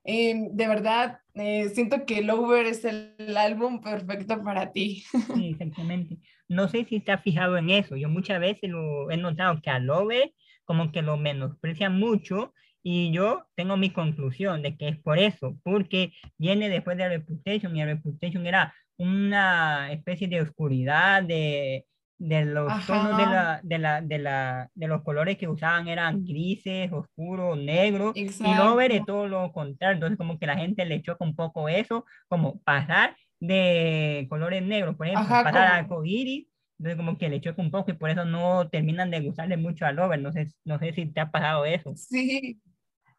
eh, 0.03 0.47
de 0.51 0.67
verdad 0.67 1.19
eh, 1.35 1.69
siento 1.69 2.05
que 2.05 2.21
Lover 2.21 2.65
es 2.65 2.83
el, 2.85 3.37
álbum 3.37 3.81
perfecto 3.81 4.43
para 4.43 4.71
ti. 4.71 5.03
Sí, 5.35 5.49
exactamente. 5.51 6.17
No 6.47 6.67
sé 6.67 6.85
si 6.85 7.03
has 7.07 7.21
fijado 7.21 7.57
en 7.57 7.69
eso. 7.69 7.95
Yo 7.95 8.09
muchas 8.09 8.39
veces 8.39 8.69
lo 8.69 9.09
he 9.11 9.17
notado 9.17 9.61
que 9.61 9.69
a 9.69 9.79
Lover 9.79 10.33
como 10.65 10.91
que 10.91 11.01
lo 11.01 11.17
menosprecia 11.17 11.89
mucho 11.89 12.53
y 12.83 13.11
yo 13.11 13.45
tengo 13.55 13.77
mi 13.77 13.91
conclusión 13.91 14.61
de 14.61 14.75
que 14.75 14.87
es 14.87 14.97
por 14.97 15.19
eso, 15.19 15.57
porque 15.63 16.13
viene 16.37 16.69
después 16.69 16.97
de 16.97 17.09
Reputation 17.09 17.75
y 17.75 17.85
Reputation 17.85 18.47
era 18.47 18.73
una 19.01 19.91
especie 19.91 20.27
de 20.27 20.41
oscuridad, 20.41 21.23
de, 21.23 21.85
de 22.19 22.45
los 22.45 22.85
tonos 22.85 23.17
de, 23.17 23.25
la, 23.25 23.59
de, 23.63 23.79
la, 23.79 24.01
de, 24.01 24.19
la, 24.19 24.69
de 24.75 24.87
los 24.87 25.01
colores 25.01 25.37
que 25.37 25.47
usaban 25.47 25.87
eran 25.87 26.23
grises, 26.23 26.91
oscuros, 26.91 27.57
negros, 27.57 28.15
y 28.15 28.29
Lover 28.55 28.91
es 28.91 29.05
todo 29.05 29.27
lo 29.27 29.51
contrario, 29.51 29.95
entonces 29.95 30.17
como 30.17 30.37
que 30.37 30.45
la 30.45 30.55
gente 30.55 30.85
le 30.85 31.01
choca 31.01 31.25
un 31.25 31.35
poco 31.35 31.67
eso, 31.67 32.05
como 32.27 32.61
pasar 32.61 33.15
de 33.39 34.27
colores 34.29 34.61
negros, 34.61 34.95
por 34.95 35.07
ejemplo, 35.07 35.25
Ajá, 35.25 35.43
pasar 35.43 35.87
como... 35.87 36.05
iris, 36.05 36.47
entonces 36.77 36.97
como 36.97 37.17
que 37.17 37.29
le 37.29 37.41
choca 37.41 37.61
un 37.61 37.71
poco 37.71 37.89
y 37.89 37.95
por 37.95 38.11
eso 38.11 38.23
no 38.23 38.69
terminan 38.69 39.09
de 39.09 39.21
gustarle 39.21 39.57
mucho 39.57 39.85
a 39.85 39.91
Lover, 39.91 40.21
no 40.21 40.31
sé, 40.31 40.47
no 40.63 40.77
sé 40.77 40.93
si 40.93 41.07
te 41.07 41.21
ha 41.21 41.31
pasado 41.31 41.65
eso. 41.65 41.95
Sí, 41.95 42.61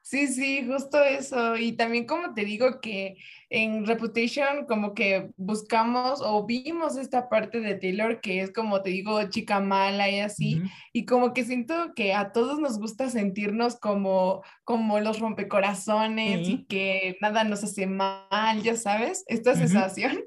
Sí, 0.03 0.27
sí, 0.27 0.67
justo 0.67 1.03
eso. 1.03 1.57
Y 1.57 1.73
también 1.73 2.07
como 2.07 2.35
te 2.35 2.45
digo 2.45 2.81
que 2.81 3.17
en 3.49 3.87
Reputation 3.87 4.67
como 4.67 4.95
que 4.95 5.31
buscamos 5.37 6.21
o 6.21 6.45
vimos 6.45 6.97
esta 6.97 7.29
parte 7.29 7.61
de 7.61 7.77
Taylor 7.77 8.21
que 8.21 8.41
es 8.41 8.53
como 8.53 8.83
te 8.83 8.91
digo 8.91 9.23
chica 9.31 9.61
mala 9.61 10.11
y 10.11 10.19
así. 10.19 10.61
Y 10.93 11.07
como 11.07 11.33
que 11.33 11.45
siento 11.45 11.95
que 11.95 12.15
a 12.15 12.33
todos 12.33 12.59
nos 12.59 12.81
gusta 12.81 13.11
sentirnos 13.11 13.79
como, 13.79 14.43
como 14.65 14.99
los 14.99 15.21
rompecorazones 15.21 16.49
y 16.49 16.65
que 16.65 17.17
nada 17.21 17.45
nos 17.45 17.63
hace 17.63 17.87
mal, 17.87 18.61
ya 18.63 18.75
sabes, 18.75 19.25
esta 19.29 19.55
sensación. 19.55 20.19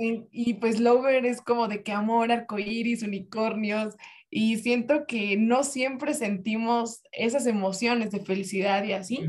Y, 0.00 0.28
y, 0.30 0.54
pues 0.54 0.78
Lover 0.78 1.26
es 1.26 1.40
como 1.42 1.66
de 1.66 1.82
que 1.82 1.90
amor, 1.90 2.30
arcoíris, 2.30 3.02
unicornios 3.02 3.96
y 4.30 4.56
siento 4.56 5.06
que 5.06 5.36
no 5.36 5.64
siempre 5.64 6.14
sentimos 6.14 7.02
esas 7.12 7.46
emociones 7.46 8.10
de 8.10 8.20
felicidad 8.20 8.84
y 8.84 8.92
así. 8.92 9.20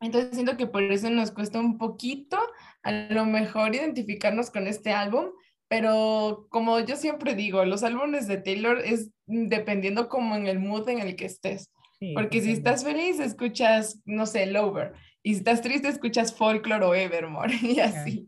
Entonces 0.00 0.30
siento 0.34 0.56
que 0.56 0.66
por 0.66 0.82
eso 0.82 1.10
nos 1.10 1.30
cuesta 1.30 1.60
un 1.60 1.78
poquito 1.78 2.38
a 2.82 2.92
lo 2.92 3.24
mejor 3.24 3.74
identificarnos 3.74 4.50
con 4.50 4.66
este 4.66 4.92
álbum, 4.92 5.26
pero 5.68 6.46
como 6.50 6.80
yo 6.80 6.96
siempre 6.96 7.34
digo, 7.34 7.64
los 7.64 7.82
álbumes 7.82 8.26
de 8.26 8.38
Taylor 8.38 8.80
es 8.84 9.10
dependiendo 9.26 10.08
como 10.08 10.34
en 10.34 10.46
el 10.46 10.58
mood 10.58 10.88
en 10.88 11.00
el 11.00 11.16
que 11.16 11.26
estés. 11.26 11.70
Porque 12.14 12.40
si 12.40 12.50
estás 12.50 12.82
feliz, 12.82 13.20
escuchas, 13.20 14.00
no 14.04 14.26
sé, 14.26 14.46
Lover. 14.46 14.92
Y 15.22 15.34
si 15.34 15.38
estás 15.38 15.62
triste, 15.62 15.86
escuchas 15.86 16.34
Folklore 16.34 16.84
o 16.84 16.94
Evermore 16.94 17.54
y 17.62 17.78
así. 17.78 18.26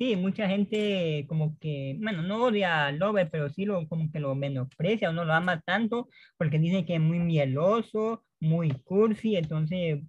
Sí, 0.00 0.16
mucha 0.16 0.48
gente 0.48 1.26
como 1.28 1.58
que, 1.58 1.94
bueno, 2.00 2.22
no 2.22 2.44
odia 2.44 2.86
a 2.86 2.92
Lover, 2.92 3.28
pero 3.30 3.50
sí 3.50 3.66
lo, 3.66 3.86
como 3.86 4.10
que 4.10 4.18
lo 4.18 4.34
menosprecia 4.34 5.10
o 5.10 5.12
no 5.12 5.26
lo 5.26 5.34
ama 5.34 5.60
tanto 5.60 6.08
porque 6.38 6.58
dice 6.58 6.86
que 6.86 6.94
es 6.94 7.00
muy 7.02 7.18
mieloso, 7.18 8.24
muy 8.40 8.70
cursi, 8.70 9.36
entonces, 9.36 10.00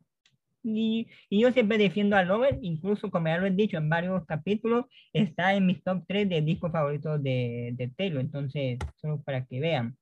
y, 0.64 1.10
y 1.28 1.42
yo 1.42 1.52
siempre 1.52 1.78
defiendo 1.78 2.16
a 2.16 2.24
Lover, 2.24 2.58
incluso 2.62 3.12
como 3.12 3.28
ya 3.28 3.38
lo 3.38 3.48
he 3.48 3.52
dicho 3.52 3.76
en 3.76 3.90
varios 3.90 4.26
capítulos, 4.26 4.86
está 5.12 5.56
en 5.56 5.66
mis 5.66 5.84
top 5.84 6.06
3 6.08 6.30
de 6.30 6.42
discos 6.42 6.72
favoritos 6.72 7.22
de, 7.22 7.72
de 7.74 7.90
Taylor, 7.90 8.22
entonces, 8.22 8.80
solo 8.96 9.22
para 9.22 9.46
que 9.46 9.60
vean. 9.60 9.98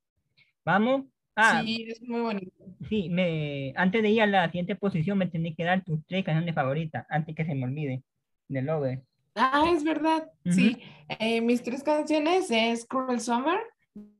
Vamos. 0.64 1.06
Ah, 1.34 1.64
sí, 1.64 1.86
es 1.88 2.00
muy 2.02 2.20
bonito. 2.20 2.52
Sí, 2.88 3.08
me, 3.08 3.72
antes 3.74 4.02
de 4.02 4.10
ir 4.10 4.22
a 4.22 4.26
la 4.28 4.46
siguiente 4.46 4.76
posición 4.76 5.18
me 5.18 5.26
tenés 5.26 5.56
que 5.56 5.64
dar 5.64 5.82
tus 5.82 6.06
tres 6.06 6.24
canciones 6.24 6.54
favoritas, 6.54 7.04
antes 7.08 7.34
que 7.34 7.44
se 7.44 7.56
me 7.56 7.64
olvide, 7.64 8.04
de 8.46 8.62
Lover. 8.62 9.02
Ah, 9.34 9.70
es 9.74 9.84
verdad. 9.84 10.30
Sí. 10.44 10.78
Eh, 11.18 11.40
mis 11.40 11.62
tres 11.62 11.82
canciones 11.82 12.50
es 12.50 12.84
Cruel 12.84 13.20
Summer, 13.20 13.58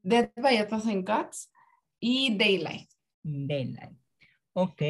Dead 0.02 0.31
by 0.37 0.57
a 0.57 0.69
Thousand 0.69 1.05
Cuts 1.05 1.50
y 1.99 2.37
Daylight. 2.37 2.90
Daylight. 3.23 3.97
Ok. 4.52 4.83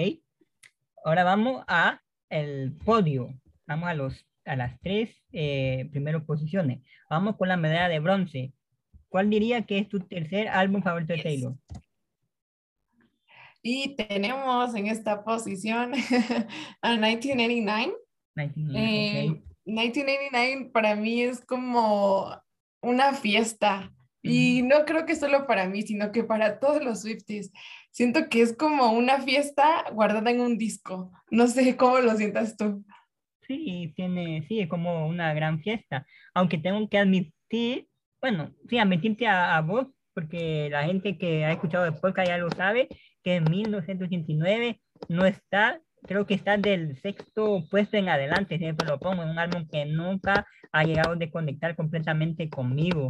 Ahora 1.05 1.25
vamos 1.25 1.65
a 1.67 2.01
el 2.29 2.73
podio. 2.85 3.35
Vamos 3.67 3.89
a, 3.89 3.95
los, 3.95 4.27
a 4.45 4.57
las 4.57 4.79
tres 4.81 5.11
eh, 5.33 5.89
primeras 5.91 6.25
posiciones. 6.25 6.81
Vamos 7.09 7.37
con 7.37 7.49
la 7.49 7.57
medalla 7.57 7.89
de 7.89 8.01
bronce. 8.01 8.53
¿Cuál 9.09 9.31
diría 9.31 9.63
que 9.63 9.79
es 9.79 9.89
tu 9.89 10.01
tercer 10.01 10.49
álbum 10.49 10.83
favorito 10.83 11.13
de 11.13 11.23
Taylor? 11.23 11.57
Y 13.63 13.95
tenemos 13.97 14.75
en 14.75 14.87
esta 14.87 15.23
posición 15.25 15.93
a 16.83 16.93
1989. 16.93 17.93
1989 18.37 19.50
1989 19.65 20.71
para 20.73 20.97
mí 20.97 21.23
es 21.23 21.45
como 21.45 22.35
una 22.83 23.15
fiesta. 23.15 23.93
Y 24.23 24.63
no 24.63 24.85
creo 24.85 25.07
que 25.07 25.17
solo 25.17 25.47
para 25.47 25.67
mí, 25.67 25.83
sino 25.83 26.13
que 26.13 26.25
para 26.25 26.59
todos 26.59 26.85
los 26.85 27.01
Swifties. 27.01 27.53
Siento 27.91 28.29
que 28.29 28.43
es 28.43 28.55
como 28.55 28.93
una 28.93 29.21
fiesta 29.23 29.85
guardada 29.93 30.31
en 30.31 30.41
un 30.41 30.59
disco. 30.59 31.11
No 31.31 31.47
sé 31.47 31.77
cómo 31.77 31.99
lo 32.01 32.15
sientas 32.17 32.57
tú. 32.57 32.85
Sí, 33.47 33.93
tiene, 33.97 34.45
sí, 34.47 34.61
es 34.61 34.69
como 34.69 35.07
una 35.07 35.33
gran 35.33 35.61
fiesta. 35.63 36.07
Aunque 36.35 36.59
tengo 36.59 36.87
que 36.89 36.99
admitir, 36.99 37.89
bueno, 38.21 38.55
sí, 38.69 38.79
admitirte 38.79 39.27
a, 39.27 39.57
a 39.57 39.63
vos, 39.63 39.87
porque 40.15 40.69
la 40.71 40.85
gente 40.85 41.17
que 41.17 41.45
ha 41.45 41.53
escuchado 41.53 41.87
el 41.87 41.95
podcast 41.95 42.29
ya 42.29 42.39
lo 42.39 42.51
sabe, 42.51 42.89
que 43.25 43.37
en 43.37 43.45
1989 43.45 44.81
no 45.09 45.25
está 45.25 45.81
creo 46.03 46.27
que 46.27 46.35
está 46.35 46.57
del 46.57 47.01
sexto 47.01 47.65
puesto 47.71 47.97
en 47.97 48.09
adelante, 48.09 48.59
siempre 48.59 48.87
lo 48.87 48.99
pongo, 48.99 49.23
en 49.23 49.31
un 49.31 49.39
álbum 49.39 49.67
que 49.69 49.85
nunca 49.87 50.47
ha 50.73 50.85
llegado 50.85 51.13
a 51.13 51.17
desconectar 51.17 51.77
completamente 51.77 52.49
conmigo. 52.49 53.09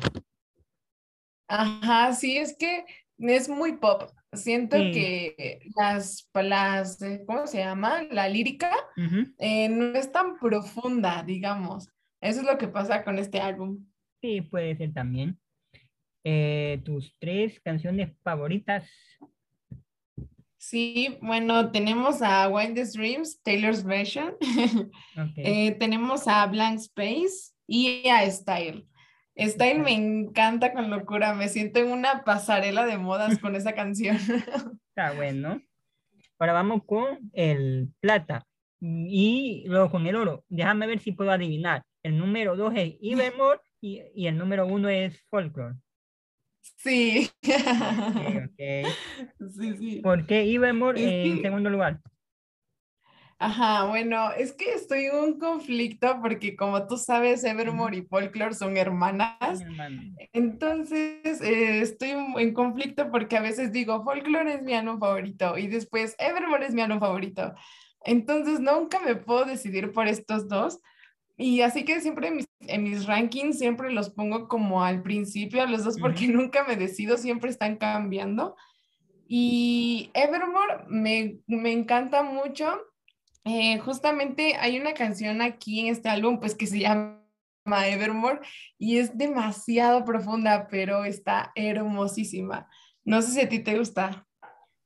Ajá, 1.49 2.13
sí, 2.13 2.37
es 2.37 2.57
que 2.57 2.85
es 3.19 3.49
muy 3.49 3.77
pop. 3.77 4.11
Siento 4.33 4.77
que 4.77 5.61
las, 5.77 6.31
las, 6.35 7.03
eh, 7.03 7.25
¿cómo 7.27 7.49
se 7.49 7.59
llama? 7.59 8.05
La 8.11 8.29
lírica 8.29 8.71
eh, 9.39 9.69
no 9.69 9.87
es 9.99 10.13
tan 10.13 10.39
profunda, 10.39 11.25
digamos. 11.25 11.89
Eso 12.21 12.41
es 12.41 12.47
lo 12.47 12.57
que 12.57 12.69
pasa 12.69 13.03
con 13.03 13.19
este 13.19 13.41
álbum. 13.41 13.85
Sí, 14.23 14.43
puede 14.43 14.77
ser 14.77 14.93
también. 14.93 15.39
Eh, 16.23 16.81
tus 16.85 17.17
tres 17.19 17.61
canciones 17.61 18.13
favoritas 18.23 18.89
Sí, 20.61 21.17
bueno, 21.23 21.71
tenemos 21.71 22.21
a 22.21 22.47
Wildest 22.51 22.95
Dreams, 22.95 23.43
Taylor's 23.43 23.83
Version. 23.83 24.37
Eh, 25.37 25.73
tenemos 25.73 26.29
a 26.29 26.47
Blank 26.47 26.81
Space 26.81 27.55
y 27.67 28.07
a 28.07 28.31
Style. 28.31 28.87
Style 29.39 29.79
me 29.79 29.95
encanta 29.95 30.75
con 30.75 30.91
locura, 30.91 31.33
me 31.33 31.49
siento 31.49 31.81
en 31.81 31.91
una 31.91 32.25
pasarela 32.25 32.85
de 32.85 32.99
modas 32.99 33.39
con 33.39 33.57
esa 33.57 33.75
canción. 33.75 34.17
Está 34.89 35.13
bueno. 35.17 35.63
Ahora 36.39 36.53
vamos 36.53 36.83
con 36.85 37.31
el 37.33 37.89
plata 38.01 38.47
y 38.81 39.65
luego 39.67 39.91
con 39.91 40.07
el 40.07 40.17
oro. 40.17 40.45
Déjame 40.51 40.87
ver 40.87 41.01
si 41.01 41.13
puedo 41.13 41.31
adivinar. 41.31 41.85
El 42.03 42.19
número 42.19 42.55
dos 42.55 42.75
es 42.77 42.97
Evermore 43.01 43.61
y, 43.81 44.03
y 44.15 44.27
el 44.27 44.37
número 44.37 44.67
uno 44.67 44.91
es 44.91 45.23
Folklore. 45.31 45.77
Sí. 46.63 47.31
Okay, 48.53 48.85
Sí, 49.39 49.77
sí. 49.77 50.01
¿Por 50.01 50.27
qué 50.27 50.43
Evermore 50.55 51.01
en 51.29 51.43
segundo 51.43 51.71
lugar? 51.71 52.01
Ajá, 53.39 53.87
bueno, 53.87 54.33
es 54.33 54.53
que 54.53 54.75
estoy 54.75 55.07
en 55.07 55.17
un 55.17 55.39
conflicto 55.39 56.19
porque 56.21 56.57
como 56.57 56.87
tú 56.87 56.99
sabes, 56.99 57.43
Evermore 57.43 57.97
y 57.97 58.03
Folklore 58.03 58.53
son 58.53 58.77
hermanas. 58.77 59.65
Entonces, 60.35 61.41
eh, 61.41 61.81
estoy 61.81 62.11
en 62.11 62.53
conflicto 62.53 63.11
porque 63.11 63.39
a 63.39 63.41
veces 63.41 63.73
digo, 63.73 64.05
Folklore 64.05 64.55
es 64.55 64.63
mi 64.63 64.75
álbum 64.75 65.01
favorito 65.01 65.57
y 65.57 65.69
después 65.69 66.15
Evermore 66.19 66.67
es 66.67 66.75
mi 66.75 66.83
álbum 66.83 67.01
favorito. 67.01 67.55
Entonces, 68.05 68.61
nunca 68.61 69.01
me 69.01 69.17
puedo 69.17 69.47
decidir 69.47 69.91
por 69.93 70.07
estos 70.07 70.47
dos. 70.47 70.79
Y 71.41 71.63
así 71.63 71.87
que 71.87 72.03
siempre 72.03 72.29
en 72.29 72.37
mis, 72.37 72.49
en 72.61 72.83
mis, 72.83 73.07
rankings 73.07 73.59
siempre 73.59 73.91
los 73.91 74.11
pongo 74.11 74.47
como 74.47 74.85
al 74.85 75.03
principio 75.03 75.63
a 75.63 75.67
los 75.67 75.85
dos 75.85 75.99
porque 75.99 76.29
nunca 76.29 76.65
me 76.65 76.77
decido, 76.77 77.17
siempre 77.17 77.49
están 77.49 77.77
cambiando. 77.77 78.57
Y 79.27 80.11
Evermore 80.13 80.85
me, 80.89 81.39
me 81.47 81.73
encanta 81.73 82.23
mucho. 82.23 82.79
Eh, 83.45 83.79
justamente 83.79 84.55
hay 84.57 84.79
una 84.79 84.93
canción 84.93 85.41
aquí 85.41 85.81
en 85.81 85.87
este 85.87 86.11
álbum 86.11 86.41
pues 86.41 86.55
que 86.55 86.67
se 86.67 86.81
llama 86.81 87.17
Evermore 87.87 88.41
y 88.77 88.99
es 88.99 89.17
demasiado 89.17 90.05
profunda, 90.05 90.69
pero 90.69 91.07
está 91.07 91.53
hermosísima. 91.55 92.69
No 93.03 93.23
sé 93.23 93.33
si 93.33 93.41
a 93.41 93.49
ti 93.49 93.61
te 93.61 93.79
gusta. 93.79 94.27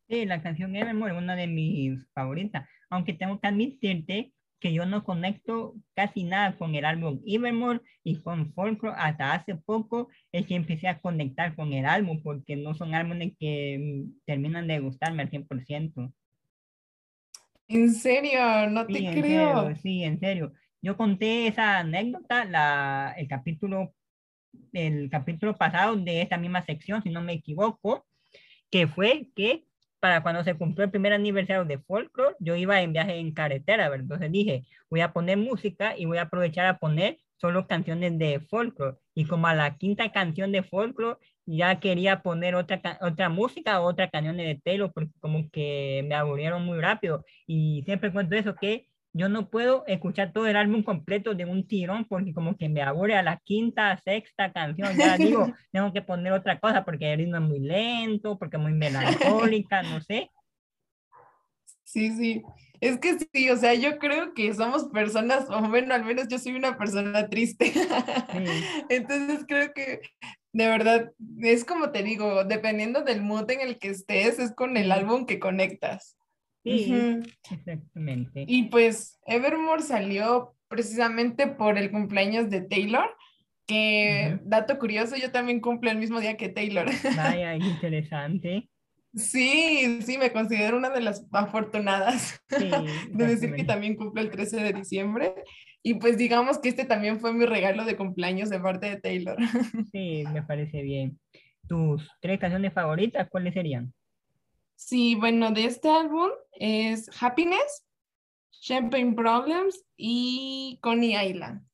Sí, 0.08 0.24
la 0.24 0.40
canción 0.40 0.76
Evermore 0.76 1.14
es 1.14 1.18
una 1.18 1.34
de 1.34 1.48
mis 1.48 2.06
favoritas, 2.12 2.68
aunque 2.90 3.12
tengo 3.12 3.40
que 3.40 3.48
admitirte 3.48 4.33
que 4.64 4.72
yo 4.72 4.86
no 4.86 5.04
conecto 5.04 5.74
casi 5.92 6.24
nada 6.24 6.56
con 6.56 6.74
el 6.74 6.86
álbum 6.86 7.20
Evermore 7.26 7.82
y 8.02 8.22
con 8.22 8.50
Folklore 8.54 8.96
hasta 8.98 9.34
hace 9.34 9.56
poco 9.56 10.08
es 10.32 10.46
que 10.46 10.54
empecé 10.54 10.88
a 10.88 11.00
conectar 11.00 11.54
con 11.54 11.74
el 11.74 11.84
álbum 11.84 12.22
porque 12.22 12.56
no 12.56 12.74
son 12.74 12.94
álbumes 12.94 13.34
que 13.38 13.78
mm, 13.78 14.22
terminan 14.24 14.66
de 14.66 14.78
gustarme 14.78 15.22
al 15.22 15.30
100%. 15.30 16.10
¿En 17.68 17.92
serio? 17.92 18.70
No 18.70 18.86
te 18.86 19.20
creo. 19.20 19.76
sí, 19.76 20.02
en 20.02 20.18
serio. 20.18 20.54
Yo 20.80 20.96
conté 20.96 21.46
esa 21.46 21.80
anécdota, 21.80 22.46
la, 22.46 23.14
el 23.18 23.28
capítulo 23.28 23.92
el 24.72 25.10
capítulo 25.10 25.58
pasado 25.58 25.94
de 25.94 26.22
esta 26.22 26.38
misma 26.38 26.64
sección, 26.64 27.02
si 27.02 27.10
no 27.10 27.20
me 27.20 27.34
equivoco, 27.34 28.06
que 28.70 28.86
fue 28.86 29.28
que 29.36 29.66
para 30.04 30.22
cuando 30.22 30.44
se 30.44 30.54
cumplió 30.54 30.84
el 30.84 30.90
primer 30.90 31.14
aniversario 31.14 31.64
de 31.64 31.78
Folklore, 31.78 32.36
yo 32.38 32.56
iba 32.56 32.78
en 32.82 32.92
viaje 32.92 33.16
en 33.16 33.32
carretera, 33.32 33.88
¿verdad? 33.88 34.02
Entonces 34.02 34.30
dije, 34.30 34.66
voy 34.90 35.00
a 35.00 35.14
poner 35.14 35.38
música 35.38 35.96
y 35.96 36.04
voy 36.04 36.18
a 36.18 36.24
aprovechar 36.24 36.66
a 36.66 36.76
poner 36.76 37.20
solo 37.36 37.66
canciones 37.66 38.18
de 38.18 38.38
Folklore. 38.38 38.98
Y 39.14 39.24
como 39.24 39.46
a 39.46 39.54
la 39.54 39.78
quinta 39.78 40.12
canción 40.12 40.52
de 40.52 40.62
Folklore, 40.62 41.18
ya 41.46 41.80
quería 41.80 42.20
poner 42.20 42.54
otra, 42.54 42.98
otra 43.00 43.30
música 43.30 43.80
o 43.80 43.84
otra 43.88 44.10
canción 44.10 44.36
de 44.36 44.60
Taylor, 44.62 44.92
porque 44.92 45.10
como 45.20 45.48
que 45.48 46.04
me 46.06 46.14
aburrieron 46.14 46.66
muy 46.66 46.78
rápido. 46.82 47.24
Y 47.46 47.82
siempre 47.86 48.12
cuento 48.12 48.34
eso, 48.36 48.54
que 48.56 48.86
yo 49.14 49.28
no 49.28 49.48
puedo 49.48 49.84
escuchar 49.86 50.32
todo 50.32 50.46
el 50.46 50.56
álbum 50.56 50.82
completo 50.82 51.34
de 51.34 51.46
un 51.46 51.66
tirón 51.66 52.04
porque 52.04 52.34
como 52.34 52.56
que 52.56 52.68
me 52.68 52.82
aburre 52.82 53.16
a 53.16 53.22
la 53.22 53.38
quinta, 53.38 53.96
sexta 54.04 54.52
canción, 54.52 54.96
ya 54.98 55.16
digo, 55.18 55.54
tengo 55.72 55.92
que 55.92 56.02
poner 56.02 56.32
otra 56.32 56.60
cosa 56.60 56.84
porque 56.84 57.12
el 57.12 57.20
ritmo 57.20 57.36
es 57.36 57.42
muy 57.42 57.60
lento, 57.60 58.38
porque 58.38 58.56
es 58.56 58.62
muy 58.62 58.72
melancólica, 58.72 59.82
no 59.82 60.00
sé. 60.00 60.30
Sí, 61.84 62.10
sí. 62.16 62.42
Es 62.80 62.98
que 62.98 63.16
sí, 63.32 63.48
o 63.48 63.56
sea, 63.56 63.72
yo 63.74 63.98
creo 63.98 64.34
que 64.34 64.52
somos 64.52 64.88
personas, 64.88 65.48
o 65.48 65.62
bueno, 65.68 65.94
al 65.94 66.04
menos 66.04 66.28
yo 66.28 66.38
soy 66.38 66.56
una 66.56 66.76
persona 66.76 67.28
triste. 67.28 67.72
Entonces 68.90 69.44
creo 69.46 69.72
que 69.72 70.00
de 70.54 70.68
verdad, 70.68 71.12
es 71.40 71.64
como 71.64 71.90
te 71.90 72.04
digo, 72.04 72.44
dependiendo 72.44 73.02
del 73.02 73.22
mood 73.22 73.50
en 73.50 73.60
el 73.60 73.78
que 73.78 73.88
estés, 73.88 74.38
es 74.38 74.54
con 74.54 74.76
el 74.76 74.92
álbum 74.92 75.26
que 75.26 75.40
conectas. 75.40 76.16
Sí, 76.64 77.20
exactamente. 77.50 78.44
Y 78.48 78.64
pues 78.64 79.20
Evermore 79.26 79.82
salió 79.82 80.54
precisamente 80.68 81.46
por 81.46 81.78
el 81.78 81.90
cumpleaños 81.90 82.50
de 82.50 82.62
Taylor, 82.62 83.14
que 83.66 84.38
dato 84.44 84.78
curioso, 84.78 85.16
yo 85.16 85.30
también 85.30 85.60
cumplo 85.60 85.90
el 85.90 85.98
mismo 85.98 86.20
día 86.20 86.36
que 86.36 86.48
Taylor. 86.48 86.86
Vaya, 87.16 87.54
interesante. 87.56 88.68
Sí, 89.14 90.00
sí, 90.02 90.18
me 90.18 90.32
considero 90.32 90.76
una 90.76 90.90
de 90.90 91.00
las 91.00 91.24
afortunadas 91.32 92.42
de 92.48 93.26
decir 93.26 93.54
que 93.54 93.64
también 93.64 93.94
cumple 93.94 94.22
el 94.22 94.30
13 94.30 94.56
de 94.60 94.72
diciembre. 94.72 95.34
Y 95.82 95.94
pues 95.94 96.16
digamos 96.16 96.58
que 96.58 96.70
este 96.70 96.84
también 96.84 97.20
fue 97.20 97.32
mi 97.32 97.44
regalo 97.44 97.84
de 97.84 97.96
cumpleaños 97.96 98.48
de 98.48 98.58
parte 98.58 98.88
de 98.88 99.00
Taylor. 99.00 99.36
Sí, 99.92 100.24
me 100.32 100.42
parece 100.42 100.82
bien. 100.82 101.20
¿Tus 101.68 102.10
tres 102.20 102.40
canciones 102.40 102.72
favoritas 102.72 103.28
cuáles 103.30 103.54
serían? 103.54 103.92
Sí, 104.74 105.14
bueno, 105.14 105.50
de 105.50 105.66
este 105.66 105.88
álbum 105.88 106.30
es 106.52 107.10
Happiness, 107.20 107.84
Champagne 108.50 109.14
Problems 109.14 109.84
y 109.96 110.78
Coney 110.82 111.16
Island. 111.16 111.66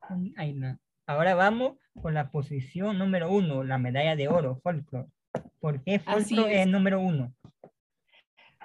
Coney 0.00 0.34
Island. 0.38 0.78
Ahora 1.06 1.34
vamos 1.34 1.76
con 2.00 2.14
la 2.14 2.30
posición 2.30 2.98
número 2.98 3.30
uno, 3.30 3.64
la 3.64 3.78
medalla 3.78 4.16
de 4.16 4.28
oro, 4.28 4.60
Folklore. 4.62 5.08
¿Por 5.60 5.82
qué 5.82 5.98
Folklore 5.98 6.54
es. 6.54 6.60
es 6.60 6.66
número 6.66 7.00
uno? 7.00 7.34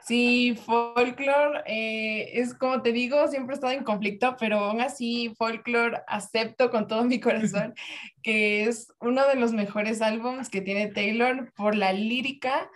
Sí, 0.05 0.55
folklore 0.65 1.61
eh, 1.65 2.31
es 2.33 2.53
como 2.53 2.81
te 2.81 2.91
digo, 2.91 3.25
siempre 3.29 3.53
he 3.53 3.55
estado 3.55 3.71
en 3.71 3.85
conflicto, 3.85 4.35
pero 4.37 4.57
aún 4.59 4.81
así 4.81 5.33
folklore 5.37 6.01
acepto 6.07 6.69
con 6.69 6.87
todo 6.89 7.05
mi 7.05 7.21
corazón 7.21 7.73
que 8.21 8.65
es 8.65 8.91
uno 8.99 9.25
de 9.27 9.35
los 9.35 9.53
mejores 9.53 10.01
álbumes 10.01 10.49
que 10.49 10.59
tiene 10.59 10.87
Taylor 10.87 11.53
por 11.53 11.75
la 11.75 11.93
lírica 11.93 12.69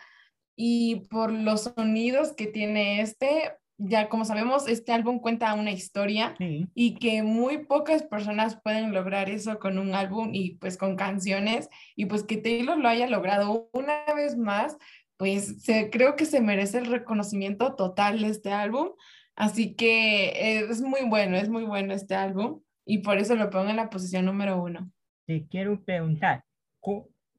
y 0.58 1.08
por 1.10 1.32
los 1.32 1.72
sonidos 1.76 2.34
que 2.34 2.48
tiene 2.48 3.00
este. 3.00 3.54
Ya 3.80 4.10
como 4.10 4.26
sabemos, 4.26 4.68
este 4.68 4.92
álbum 4.92 5.20
cuenta 5.20 5.54
una 5.54 5.72
historia 5.72 6.36
y 6.40 6.96
que 6.96 7.22
muy 7.22 7.60
pocas 7.60 8.02
personas 8.02 8.60
pueden 8.64 8.92
lograr 8.92 9.30
eso 9.30 9.60
con 9.60 9.78
un 9.78 9.94
álbum 9.94 10.32
y 10.34 10.56
pues 10.56 10.78
con 10.78 10.96
canciones 10.96 11.70
y 11.96 12.08
pues 12.08 12.24
que 12.24 12.38
Taylor 12.38 12.76
lo 12.76 12.90
haya 12.90 13.06
logrado 13.06 13.70
una 13.74 14.04
vez 14.16 14.36
más 14.36 14.78
pues 15.18 15.64
se, 15.64 15.92
creo 15.92 16.16
que 16.16 16.26
se 16.26 16.42
merece 16.42 16.80
el 16.80 16.88
reconocimiento 16.88 17.76
total 17.76 18.22
de 18.22 18.30
este 18.30 18.52
álbum. 18.52 18.90
Así 19.36 19.76
que 19.76 20.60
es 20.60 20.82
muy 20.82 21.02
bueno, 21.08 21.38
es 21.38 21.50
muy 21.50 21.64
bueno 21.64 21.94
este 21.94 22.16
álbum 22.16 22.62
y 22.84 23.00
por 23.00 23.20
eso 23.20 23.36
lo 23.36 23.52
pongo 23.52 23.70
en 23.70 23.76
la 23.76 23.92
posición 23.92 24.26
número 24.26 24.60
uno. 24.60 24.92
Te 25.28 25.46
quiero 25.46 25.84
preguntar, 25.84 26.46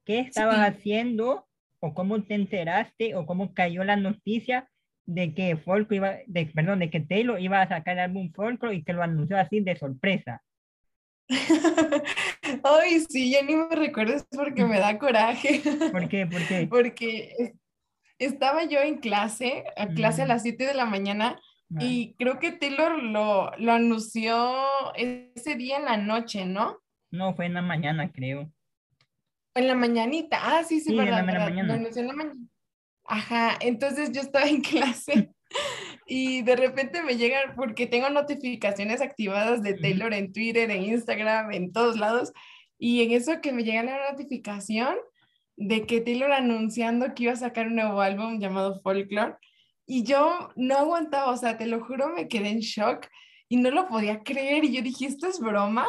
¿qué 0.04 0.20
estabas 0.20 0.58
haciendo 0.58 1.47
o 1.80 1.94
cómo 1.94 2.22
te 2.22 2.34
enteraste 2.34 3.14
o 3.14 3.26
cómo 3.26 3.54
cayó 3.54 3.84
la 3.84 3.96
noticia 3.96 4.68
de 5.06 5.32
que 5.34 5.56
Folklore 5.56 5.96
iba, 5.96 6.16
de, 6.26 6.46
perdón, 6.46 6.80
de 6.80 6.90
que 6.90 7.00
Taylor 7.00 7.40
iba 7.40 7.62
a 7.62 7.68
sacar 7.68 7.94
el 7.94 8.00
álbum 8.00 8.30
Folklore 8.32 8.76
y 8.76 8.84
que 8.84 8.92
lo 8.92 9.02
anunció 9.02 9.38
así 9.38 9.60
de 9.60 9.76
sorpresa? 9.76 10.42
Ay, 12.64 13.00
sí, 13.08 13.30
ya 13.30 13.42
ni 13.42 13.56
me 13.56 13.74
recuerdes 13.74 14.26
porque 14.30 14.64
me 14.64 14.78
da 14.78 14.98
coraje. 14.98 15.62
¿Por 15.92 16.08
qué? 16.08 16.26
¿Por 16.26 16.46
qué? 16.46 16.66
Porque 16.70 17.54
estaba 18.18 18.64
yo 18.64 18.80
en 18.80 18.98
clase, 18.98 19.64
a 19.76 19.86
clase 19.88 20.22
a 20.22 20.26
las 20.26 20.42
7 20.42 20.66
de 20.66 20.74
la 20.74 20.86
mañana, 20.86 21.40
y 21.78 22.14
creo 22.14 22.38
que 22.38 22.52
Taylor 22.52 23.02
lo, 23.02 23.52
lo 23.58 23.72
anunció 23.72 24.64
ese 24.96 25.54
día 25.54 25.76
en 25.76 25.84
la 25.84 25.98
noche, 25.98 26.46
¿no? 26.46 26.78
No, 27.10 27.34
fue 27.34 27.44
en 27.44 27.54
la 27.54 27.62
mañana, 27.62 28.10
creo. 28.10 28.50
En 29.58 29.66
la 29.66 29.74
mañanita, 29.74 30.38
ah, 30.40 30.62
sí, 30.62 30.78
sí, 30.80 30.94
verdad, 30.94 31.18
en 31.18 31.26
la 31.26 31.40
mañana. 31.40 31.68
Lo 31.68 31.74
anunció 31.74 32.02
en 32.02 32.08
la 32.08 32.14
mañana. 32.14 32.40
Ajá, 33.04 33.58
entonces 33.60 34.12
yo 34.12 34.20
estaba 34.20 34.46
en 34.48 34.60
clase 34.60 35.32
y 36.06 36.42
de 36.42 36.54
repente 36.54 37.02
me 37.02 37.16
llegan, 37.16 37.56
porque 37.56 37.88
tengo 37.88 38.08
notificaciones 38.08 39.00
activadas 39.00 39.60
de 39.64 39.74
Taylor 39.74 40.14
en 40.14 40.32
Twitter, 40.32 40.70
en 40.70 40.84
Instagram, 40.84 41.50
en 41.50 41.72
todos 41.72 41.98
lados, 41.98 42.32
y 42.78 43.02
en 43.02 43.10
eso 43.10 43.40
que 43.40 43.52
me 43.52 43.64
llega 43.64 43.82
la 43.82 44.12
notificación, 44.12 44.94
de 45.56 45.86
que 45.86 46.02
Taylor 46.02 46.30
anunciando 46.30 47.12
que 47.14 47.24
iba 47.24 47.32
a 47.32 47.36
sacar 47.36 47.66
un 47.66 47.74
nuevo 47.74 48.00
álbum 48.00 48.38
llamado 48.38 48.80
Folklore 48.80 49.34
y 49.86 50.04
yo 50.04 50.50
no 50.54 50.76
aguantaba, 50.76 51.32
o 51.32 51.36
sea, 51.36 51.58
te 51.58 51.66
lo 51.66 51.84
juro, 51.84 52.10
me 52.10 52.28
quedé 52.28 52.50
en 52.50 52.60
shock 52.60 53.08
y 53.48 53.56
no 53.56 53.72
lo 53.72 53.88
podía 53.88 54.22
creer 54.22 54.62
y 54.62 54.72
yo 54.72 54.82
dije, 54.82 55.06
¿esto 55.06 55.26
es 55.26 55.40
broma? 55.40 55.88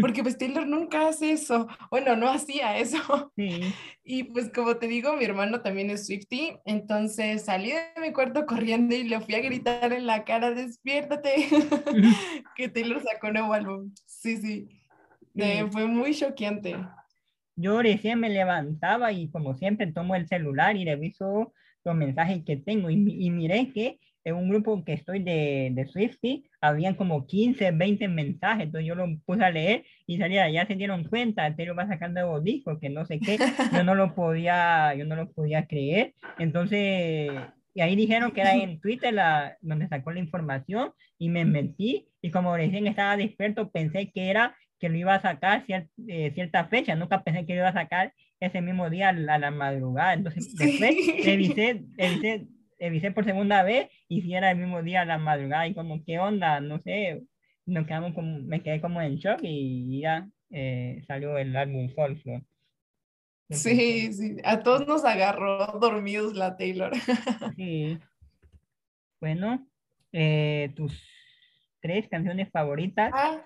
Porque 0.00 0.22
pues 0.22 0.38
Taylor 0.38 0.66
nunca 0.66 1.08
hace 1.08 1.32
eso, 1.32 1.68
bueno, 1.90 2.16
no 2.16 2.28
hacía 2.28 2.78
eso. 2.78 3.32
Y 4.08 4.22
pues 4.22 4.52
como 4.54 4.76
te 4.76 4.86
digo, 4.86 5.16
mi 5.16 5.24
hermano 5.24 5.62
también 5.62 5.90
es 5.90 6.06
Swifty, 6.06 6.52
entonces 6.64 7.44
salí 7.44 7.72
de 7.72 8.00
mi 8.00 8.12
cuarto 8.12 8.46
corriendo 8.46 8.94
y 8.94 9.02
le 9.02 9.20
fui 9.20 9.34
a 9.34 9.40
gritar 9.40 9.92
en 9.92 10.06
la 10.06 10.24
cara, 10.24 10.52
despiértate, 10.52 11.34
que 12.56 12.68
Taylor 12.68 13.02
sacó 13.02 13.26
un 13.26 13.32
nuevo 13.32 13.52
álbum. 13.52 13.92
Sí, 14.06 14.36
sí, 14.36 14.68
fue 15.72 15.86
muy 15.86 16.14
choqueante. 16.14 16.76
Yo 17.56 17.82
recién 17.82 18.20
me 18.20 18.30
levantaba 18.30 19.10
y 19.10 19.28
como 19.28 19.54
siempre 19.54 19.90
tomo 19.90 20.14
el 20.14 20.28
celular 20.28 20.76
y 20.76 20.84
reviso 20.84 21.52
los 21.84 21.96
mensajes 21.96 22.44
que 22.44 22.56
tengo. 22.56 22.90
Y, 22.90 22.94
y 22.94 23.30
miré 23.30 23.72
que 23.72 23.98
en 24.26 24.34
un 24.34 24.48
grupo 24.48 24.84
que 24.84 24.92
estoy 24.92 25.22
de, 25.22 25.70
de 25.72 25.86
Swifty 25.86 26.48
habían 26.68 26.94
como 26.94 27.26
15, 27.26 27.70
20 27.72 28.08
mensajes, 28.08 28.64
entonces 28.64 28.86
yo 28.86 28.94
lo 28.94 29.06
puse 29.24 29.44
a 29.44 29.50
leer 29.50 29.84
y 30.06 30.18
salía, 30.18 30.48
ya 30.50 30.66
se 30.66 30.74
dieron 30.74 31.04
cuenta, 31.04 31.48
lo 31.48 31.74
va 31.74 31.84
a 31.84 31.88
sacar 31.88 32.10
nuevo 32.10 32.40
disco, 32.40 32.78
que 32.78 32.88
no 32.88 33.04
sé 33.06 33.18
qué, 33.18 33.38
yo 33.72 33.84
no 33.84 33.94
lo 33.94 34.14
podía, 34.14 34.94
yo 34.94 35.04
no 35.04 35.16
lo 35.16 35.30
podía 35.32 35.66
creer, 35.66 36.14
entonces, 36.38 37.30
y 37.74 37.80
ahí 37.80 37.96
dijeron 37.96 38.32
que 38.32 38.40
era 38.40 38.54
en 38.54 38.80
Twitter 38.80 39.12
la, 39.12 39.56
donde 39.60 39.88
sacó 39.88 40.12
la 40.12 40.20
información 40.20 40.92
y 41.18 41.28
me 41.28 41.44
metí 41.44 42.08
y 42.20 42.30
como 42.30 42.56
recién 42.56 42.86
estaba 42.86 43.16
despierto 43.16 43.70
pensé 43.70 44.10
que 44.10 44.30
era 44.30 44.56
que 44.78 44.88
lo 44.88 44.96
iba 44.96 45.14
a 45.14 45.22
sacar 45.22 45.64
eh, 45.68 46.32
cierta 46.34 46.66
fecha, 46.66 46.94
nunca 46.94 47.22
pensé 47.22 47.46
que 47.46 47.54
lo 47.54 47.60
iba 47.60 47.68
a 47.68 47.72
sacar 47.72 48.12
ese 48.40 48.60
mismo 48.60 48.90
día 48.90 49.08
a 49.08 49.38
la, 49.38 49.50
madrugada, 49.50 50.12
entonces 50.12 50.54
después 50.56 50.94
revisé, 51.24 51.82
revisé, 51.96 52.46
por 53.14 53.24
segunda 53.24 53.62
vez 53.62 53.88
y 54.08 54.22
si 54.22 54.34
era 54.34 54.50
el 54.50 54.58
mismo 54.58 54.82
día 54.82 55.02
a 55.02 55.06
la 55.06 55.18
madrugada 55.18 55.66
y 55.66 55.74
como, 55.74 56.04
¿qué 56.04 56.18
onda? 56.18 56.60
No 56.60 56.80
sé, 56.80 57.22
nos 57.64 57.86
quedamos 57.86 58.14
como, 58.14 58.40
me 58.40 58.62
quedé 58.62 58.80
como 58.80 59.00
en 59.00 59.16
shock 59.16 59.40
y 59.42 60.00
ya 60.00 60.28
eh, 60.50 61.02
salió 61.06 61.38
el 61.38 61.56
álbum 61.56 61.88
Folklore. 61.90 62.44
Sí, 63.50 64.12
sí, 64.12 64.36
a 64.44 64.62
todos 64.62 64.86
nos 64.88 65.04
agarró 65.04 65.78
dormidos 65.80 66.34
la 66.34 66.56
Taylor. 66.56 66.92
Sí. 67.56 67.98
Bueno, 69.20 69.66
eh, 70.12 70.72
tus 70.76 71.00
tres 71.80 72.08
canciones 72.08 72.50
favoritas. 72.50 73.10
Ah, 73.14 73.44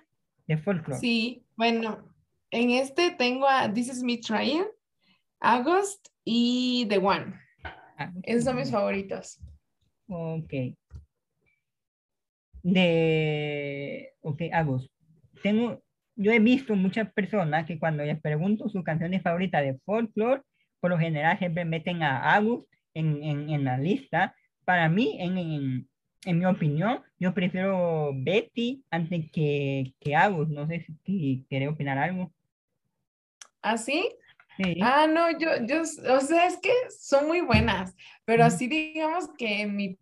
Sí, 0.99 1.45
bueno, 1.57 2.13
en 2.51 2.71
este 2.71 3.13
tengo 3.13 3.47
a 3.47 3.73
This 3.73 3.89
Is 3.89 4.03
Me 4.03 4.17
Trying, 4.19 4.65
August 5.39 6.09
y 6.25 6.87
The 6.89 6.99
One. 6.99 7.41
Esos 8.23 8.45
son 8.45 8.57
mis 8.57 8.71
favoritos. 8.71 9.41
Ok. 10.09 10.53
De, 12.63 14.13
ok, 14.21 14.43
August. 14.53 14.91
Tengo, 15.43 15.83
yo 16.17 16.33
he 16.33 16.39
visto 16.39 16.75
muchas 16.77 17.13
personas 17.13 17.67
que 17.67 17.79
cuando 17.79 18.05
les 18.05 18.21
pregunto 18.21 18.69
su 18.69 18.83
canción 18.83 19.19
favorita 19.23 19.63
de 19.63 19.79
folklore, 19.85 20.43
por 20.81 20.91
lo 20.91 20.99
general 20.99 21.39
siempre 21.39 21.65
meten 21.65 22.03
a 22.03 22.35
August 22.35 22.71
en, 22.95 23.23
en, 23.23 23.51
en 23.51 23.65
la 23.65 23.79
lista. 23.79 24.35
Para 24.65 24.89
mí, 24.89 25.17
en, 25.21 25.39
en, 25.39 25.89
en 26.25 26.39
mi 26.39 26.45
opinión, 26.45 27.03
yo 27.19 27.33
prefiero 27.33 28.13
Betty 28.15 28.85
antes 28.91 29.31
que, 29.31 29.95
que 30.01 30.15
Agus. 30.15 30.49
No 30.49 30.67
sé 30.67 30.87
si 31.05 31.47
quiere 31.49 31.69
opinar 31.69 31.99
algo. 31.99 32.33
¿Ah, 33.63 33.77
sí? 33.77 34.09
Ah, 34.83 35.07
no, 35.07 35.31
yo, 35.39 35.49
yo, 35.67 35.83
o 35.83 36.21
sea, 36.21 36.47
es 36.47 36.59
que 36.59 36.73
son 36.99 37.27
muy 37.27 37.41
buenas, 37.41 37.95
pero 38.25 38.45
así 38.45 38.67
digamos 38.67 39.29
que 39.39 39.63
en 39.63 39.77
mi 39.77 39.99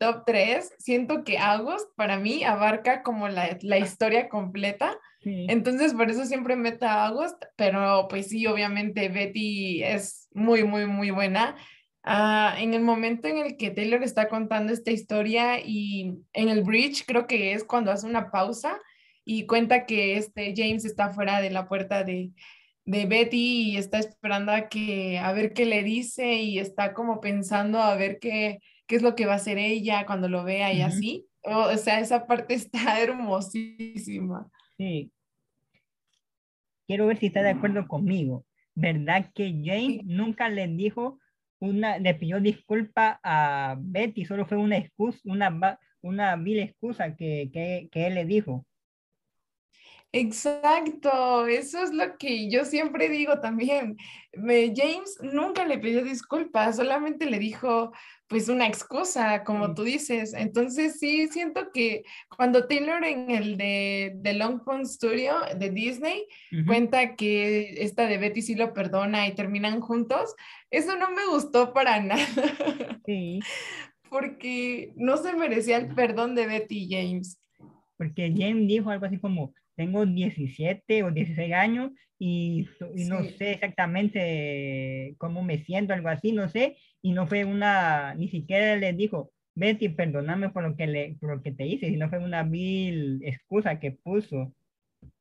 top 0.00 0.24
3, 0.24 0.74
siento 0.78 1.24
que 1.24 1.38
Agus 1.38 1.86
para 1.94 2.18
mí 2.18 2.42
abarca 2.42 3.02
como 3.02 3.28
la, 3.28 3.58
la 3.60 3.78
historia 3.78 4.28
completa. 4.28 4.98
Entonces, 5.22 5.92
por 5.92 6.10
eso 6.10 6.24
siempre 6.24 6.56
meto 6.56 6.86
a 6.86 7.06
August, 7.06 7.44
pero 7.54 8.06
pues 8.08 8.30
sí, 8.30 8.46
obviamente 8.46 9.10
Betty 9.10 9.82
es 9.82 10.28
muy, 10.32 10.64
muy, 10.64 10.86
muy 10.86 11.10
buena. 11.10 11.54
Ah, 12.02 12.56
en 12.58 12.72
el 12.72 12.80
momento 12.80 13.28
en 13.28 13.36
el 13.36 13.58
que 13.58 13.70
Taylor 13.70 14.02
está 14.02 14.28
contando 14.28 14.72
esta 14.72 14.90
historia 14.90 15.60
y 15.62 16.14
en 16.32 16.48
el 16.48 16.62
bridge 16.62 17.04
creo 17.06 17.26
que 17.26 17.52
es 17.52 17.62
cuando 17.62 17.92
hace 17.92 18.06
una 18.06 18.30
pausa 18.30 18.78
y 19.22 19.44
cuenta 19.44 19.84
que 19.84 20.16
este 20.16 20.54
James 20.56 20.86
está 20.86 21.10
fuera 21.10 21.42
de 21.42 21.50
la 21.50 21.68
puerta 21.68 22.02
de, 22.02 22.30
de 22.90 23.06
Betty 23.06 23.70
y 23.70 23.76
está 23.76 24.00
esperando 24.00 24.50
a, 24.50 24.68
que, 24.68 25.16
a 25.18 25.32
ver 25.32 25.52
qué 25.52 25.64
le 25.64 25.84
dice 25.84 26.34
y 26.34 26.58
está 26.58 26.92
como 26.92 27.20
pensando 27.20 27.78
a 27.78 27.94
ver 27.94 28.18
qué, 28.18 28.58
qué 28.88 28.96
es 28.96 29.02
lo 29.02 29.14
que 29.14 29.26
va 29.26 29.34
a 29.34 29.36
hacer 29.36 29.58
ella 29.58 30.04
cuando 30.06 30.28
lo 30.28 30.42
vea 30.42 30.72
y 30.72 30.82
así. 30.82 31.28
O, 31.44 31.72
sea, 31.76 32.00
esa 32.00 32.26
parte 32.26 32.54
está 32.54 33.00
hermosísima. 33.00 34.50
Sí. 34.76 35.12
Quiero 36.88 37.06
ver 37.06 37.18
si 37.18 37.26
está 37.26 37.42
de 37.44 37.50
acuerdo 37.50 37.86
conmigo. 37.86 38.44
¿Verdad 38.74 39.30
que 39.36 39.54
James 39.64 40.00
nunca 40.04 40.48
le 40.48 40.66
dijo 40.66 41.20
una, 41.60 41.98
le 41.98 42.14
pidió 42.16 42.40
disculpa 42.40 43.20
a 43.22 43.76
Betty, 43.78 44.24
solo 44.24 44.46
fue 44.46 44.56
una 44.56 44.78
excusa, 44.78 45.20
una, 45.26 45.78
una 46.02 46.34
vil 46.34 46.58
excusa 46.58 47.14
que, 47.14 47.50
que, 47.52 47.88
que 47.92 48.08
él 48.08 48.16
le 48.16 48.24
dijo? 48.24 48.66
Exacto, 50.12 51.46
eso 51.46 51.82
es 51.84 51.92
lo 51.92 52.18
que 52.18 52.50
yo 52.50 52.64
siempre 52.64 53.08
digo 53.08 53.40
también. 53.40 53.96
James 54.32 55.18
nunca 55.22 55.64
le 55.64 55.78
pidió 55.78 56.02
disculpas, 56.02 56.76
solamente 56.76 57.26
le 57.26 57.38
dijo 57.38 57.92
pues 58.26 58.48
una 58.48 58.66
excusa, 58.66 59.44
como 59.44 59.74
tú 59.74 59.84
dices. 59.84 60.34
Entonces 60.34 60.98
sí, 60.98 61.28
siento 61.28 61.70
que 61.72 62.04
cuando 62.36 62.66
Taylor 62.66 63.04
en 63.04 63.30
el 63.30 63.56
de, 63.56 64.12
de 64.16 64.34
Long 64.34 64.64
Pond 64.64 64.86
Studio 64.86 65.34
de 65.56 65.70
Disney 65.70 66.26
cuenta 66.66 67.16
que 67.16 67.74
esta 67.82 68.06
de 68.06 68.18
Betty 68.18 68.42
sí 68.42 68.54
lo 68.54 68.72
perdona 68.72 69.26
y 69.26 69.34
terminan 69.34 69.80
juntos, 69.80 70.34
eso 70.70 70.96
no 70.96 71.10
me 71.10 71.26
gustó 71.26 71.72
para 71.72 72.00
nada. 72.02 72.24
Sí. 73.04 73.40
Porque 74.08 74.92
no 74.96 75.16
se 75.16 75.34
merecía 75.34 75.76
el 75.76 75.94
perdón 75.94 76.34
de 76.34 76.46
Betty 76.46 76.84
y 76.84 76.90
James. 76.90 77.40
Porque 77.96 78.32
James 78.36 78.66
dijo 78.66 78.90
algo 78.90 79.06
así 79.06 79.18
como, 79.18 79.52
tengo 79.76 80.06
17 80.06 81.04
o 81.04 81.10
16 81.10 81.52
años 81.52 81.90
y, 82.18 82.68
no 83.08 83.24
sé 83.24 83.52
exactamente 83.52 85.14
cómo 85.18 85.42
me 85.42 85.64
siento, 85.64 85.94
algo 85.94 86.08
así, 86.08 86.32
no 86.32 86.48
sé, 86.48 86.76
y 87.00 87.12
no 87.12 87.26
fue 87.26 87.44
una, 87.44 88.14
ni 88.14 88.28
siquiera 88.28 88.76
le 88.76 88.92
dijo, 88.92 89.32
Betty, 89.54 89.88
perdóname 89.88 90.50
por 90.50 90.62
lo 90.62 90.76
que, 90.76 90.86
le, 90.86 91.16
por 91.20 91.36
lo 91.36 91.42
que 91.42 91.52
te 91.52 91.66
hice, 91.66 91.88
sino 91.88 92.08
fue 92.08 92.18
una 92.18 92.42
vil 92.42 93.20
excusa 93.24 93.80
que 93.80 93.92
puso. 93.92 94.54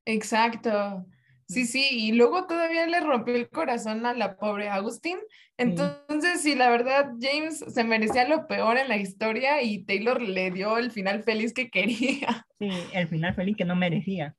Exacto. 0.06 1.06
Sí, 1.50 1.66
sí, 1.66 1.88
y 1.92 2.12
luego 2.12 2.46
todavía 2.46 2.86
le 2.86 3.00
rompió 3.00 3.36
el 3.36 3.50
corazón 3.50 4.06
a 4.06 4.14
la 4.14 4.38
pobre 4.38 4.70
Agustín. 4.70 5.18
Entonces, 5.58 6.44
sí, 6.44 6.54
la 6.54 6.70
verdad, 6.70 7.14
James 7.20 7.66
se 7.68 7.84
merecía 7.84 8.28
lo 8.28 8.46
peor 8.46 8.78
en 8.78 8.88
la 8.88 8.98
historia 8.98 9.64
y 9.64 9.84
Taylor 9.84 10.22
le 10.22 10.52
dio 10.52 10.78
el 10.78 10.92
final 10.92 11.24
feliz 11.24 11.52
que 11.52 11.72
quería. 11.72 12.46
Sí, 12.60 12.70
el 12.94 13.08
final 13.08 13.34
feliz 13.34 13.58
que 13.58 13.66
no 13.66 13.76
merecía. 13.76 14.36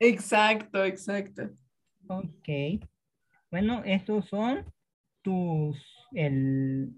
Exacto, 0.00 0.84
exacto. 0.84 1.50
Ok. 2.08 2.48
Bueno, 3.52 3.84
estos 3.84 4.26
son 4.28 4.64
tus, 5.22 5.76
el, 6.10 6.92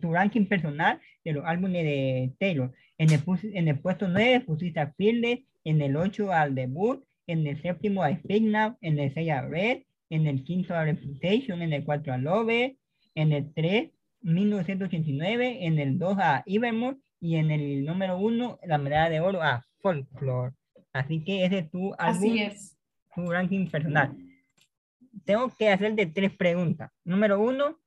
tu 0.00 0.10
ranking 0.10 0.46
personal 0.46 1.02
de 1.22 1.32
los 1.32 1.44
álbumes 1.44 1.84
de 1.84 2.32
Taylor. 2.38 2.72
En 2.96 3.10
el, 3.12 3.22
en 3.52 3.68
el 3.68 3.78
puesto 3.78 4.08
9 4.08 4.40
pusiste 4.40 4.80
a 4.80 4.90
Fearless, 4.94 5.40
en 5.64 5.82
el 5.82 5.96
8 5.96 6.32
al 6.32 6.54
debut, 6.54 7.04
en 7.30 7.46
el 7.46 7.60
séptimo 7.62 8.02
a 8.02 8.10
Now, 8.10 8.76
en 8.80 8.98
el 8.98 9.12
6 9.14 9.30
a 9.30 9.42
Red, 9.42 9.82
en 10.10 10.26
el 10.26 10.44
quinto 10.44 10.74
a 10.74 10.84
Reputation, 10.84 11.62
en 11.62 11.72
el 11.72 11.84
4 11.84 12.12
a 12.12 12.18
Love, 12.18 12.76
en 13.14 13.32
el 13.32 13.52
3 13.54 13.90
1989, 14.22 15.64
en 15.64 15.78
el 15.78 15.98
2 15.98 16.18
a 16.18 16.42
Evermore 16.46 16.98
y 17.20 17.36
en 17.36 17.50
el 17.50 17.84
número 17.84 18.18
1 18.18 18.58
la 18.64 18.78
medalla 18.78 19.08
de 19.08 19.20
oro 19.20 19.42
a 19.42 19.64
Folklore. 19.80 20.54
Así 20.92 21.22
que 21.24 21.44
ese 21.44 21.58
es 21.58 21.70
tu 21.70 21.94
álbum, 21.98 22.36
es. 22.36 22.76
tu 23.14 23.30
ranking 23.30 23.66
personal. 23.68 24.16
Tengo 25.24 25.50
que 25.56 25.68
hacerte 25.68 26.06
tres 26.06 26.32
preguntas. 26.32 26.90
Número 27.04 27.40
uno, 27.40 27.78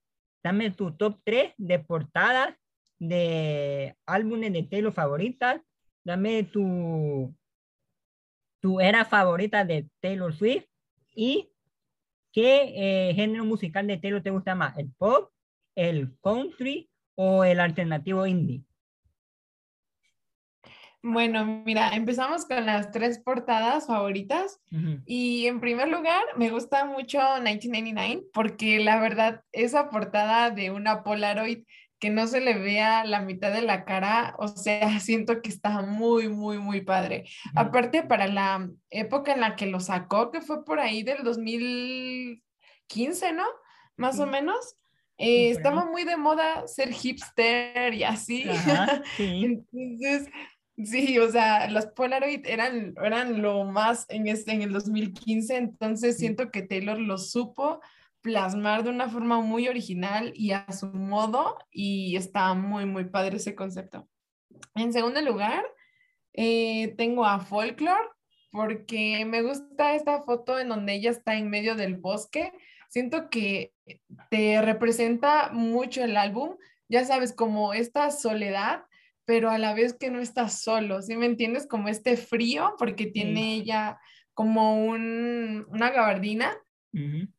dame 0.44 0.72
tu 0.72 0.92
top 0.92 1.20
3 1.24 1.54
de 1.58 1.80
portadas 1.80 2.56
de 3.00 3.96
álbumes 4.06 4.54
de 4.54 4.64
Taylor 4.64 4.94
favoritas. 4.94 5.62
Dame 6.06 6.44
tu, 6.44 7.34
tu 8.64 8.80
era 8.80 9.04
favorita 9.04 9.66
de 9.66 9.90
Taylor 10.00 10.34
Swift 10.34 10.64
y 11.14 11.50
qué 12.32 13.10
eh, 13.10 13.14
género 13.14 13.44
musical 13.44 13.86
de 13.88 13.98
Taylor 13.98 14.24
te 14.24 14.30
gusta 14.30 14.56
más, 14.56 14.78
el 14.78 14.90
pop, 14.90 15.32
el 15.76 16.18
country 16.22 16.90
o 17.16 17.44
el 17.44 17.60
alternativo 17.60 18.26
indie. 18.26 18.64
Bueno, 21.06 21.44
mira, 21.66 21.90
empezamos 21.90 22.46
con 22.46 22.66
las 22.66 22.90
tres 22.92 23.20
portadas 23.20 23.88
favoritas 23.88 24.62
y 25.06 25.48
en 25.48 25.60
primer 25.60 25.90
lugar 25.90 26.24
me 26.38 26.50
gusta 26.50 26.86
mucho 26.86 27.20
1999 27.20 28.24
porque 28.34 28.80
la 28.80 29.02
verdad 29.02 29.44
esa 29.52 29.90
portada 29.90 30.52
de 30.52 30.72
una 30.72 31.04
Polaroid 31.04 31.66
que 32.04 32.10
no 32.10 32.28
se 32.28 32.42
le 32.42 32.56
vea 32.56 33.06
la 33.06 33.22
mitad 33.22 33.54
de 33.54 33.62
la 33.62 33.86
cara, 33.86 34.36
o 34.38 34.50
sea, 34.50 34.82
siento 35.00 35.42
que 35.42 35.48
está 35.48 35.84
muy, 35.84 36.28
muy, 36.28 36.58
muy 36.58 36.82
padre. 36.82 37.24
Aparte 37.56 38.04
para 38.04 38.28
la 38.28 38.70
época 38.90 39.32
en 39.32 39.40
la 39.40 39.56
que 39.56 39.68
lo 39.68 39.80
sacó, 39.80 40.30
que 40.30 40.42
fue 40.42 40.66
por 40.66 40.82
ahí 40.82 41.04
del 41.04 41.24
2015, 41.24 43.32
¿no? 43.32 43.46
Más 43.96 44.20
o 44.20 44.26
menos. 44.26 44.76
Eh, 45.18 45.52
estaba 45.52 45.86
muy 45.86 46.04
de 46.04 46.18
moda 46.18 46.68
ser 46.68 46.92
hipster 46.92 47.94
y 47.94 48.04
así. 48.04 48.44
Entonces, 49.18 50.28
Sí, 50.76 51.20
o 51.20 51.32
sea, 51.32 51.70
las 51.70 51.86
Polaroid 51.86 52.48
eran, 52.48 52.96
eran 53.02 53.44
lo 53.44 53.64
más 53.64 54.08
en, 54.10 54.28
este, 54.28 54.54
en 54.54 54.64
el 54.64 54.74
2015, 54.74 55.56
entonces 55.56 56.18
siento 56.18 56.50
que 56.50 56.64
Taylor 56.64 57.00
lo 57.00 57.20
supo 57.20 57.80
plasmar 58.24 58.84
de 58.84 58.90
una 58.90 59.10
forma 59.10 59.40
muy 59.42 59.68
original 59.68 60.34
y 60.36 60.52
a 60.52 60.66
su 60.72 60.88
modo 60.88 61.60
y 61.70 62.16
está 62.16 62.54
muy, 62.56 62.86
muy 62.86 63.06
padre 63.06 63.38
ese 63.38 63.54
concepto. 63.54 64.08
En 64.74 64.92
segundo 64.92 65.22
lugar, 65.22 65.64
eh, 66.34 66.96
tengo 66.98 67.26
a 67.26 67.40
Folklore 67.40 68.10
porque 68.52 69.26
me 69.26 69.44
gusta 69.44 69.94
esta 69.94 70.22
foto 70.22 70.58
en 70.58 70.70
donde 70.70 70.94
ella 70.94 71.12
está 71.12 71.36
en 71.36 71.50
medio 71.50 71.76
del 71.76 71.98
bosque. 71.98 72.52
Siento 72.90 73.30
que 73.30 73.74
te 74.32 74.62
representa 74.62 75.50
mucho 75.52 76.04
el 76.04 76.18
álbum, 76.18 76.56
ya 76.88 77.06
sabes, 77.06 77.34
como 77.34 77.74
esta 77.74 78.10
soledad 78.10 78.86
pero 79.26 79.50
a 79.50 79.58
la 79.58 79.74
vez 79.74 79.94
que 79.94 80.10
no 80.10 80.20
estás 80.20 80.62
solo, 80.62 81.02
¿sí 81.02 81.16
me 81.16 81.26
entiendes? 81.26 81.68
Como 81.68 81.88
este 81.88 82.18
frío, 82.18 82.76
porque 82.78 83.06
tiene 83.06 83.56
ella 83.56 84.00
como 84.34 84.86
un, 84.86 85.66
una 85.70 85.92
gabardina. 85.92 86.58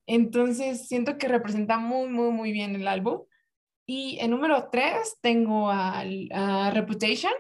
Entonces 0.07 0.89
siento 0.89 1.17
que 1.17 1.29
representa 1.29 1.79
muy, 1.79 2.09
muy, 2.09 2.33
muy 2.33 2.53
bien 2.53 2.75
el 2.75 2.89
álbum. 2.89 3.23
Y 3.87 4.19
en 4.21 4.31
número 4.31 4.69
tres 4.71 5.19
tengo 5.21 5.71
a, 5.71 6.05
Reputation, 6.73 7.33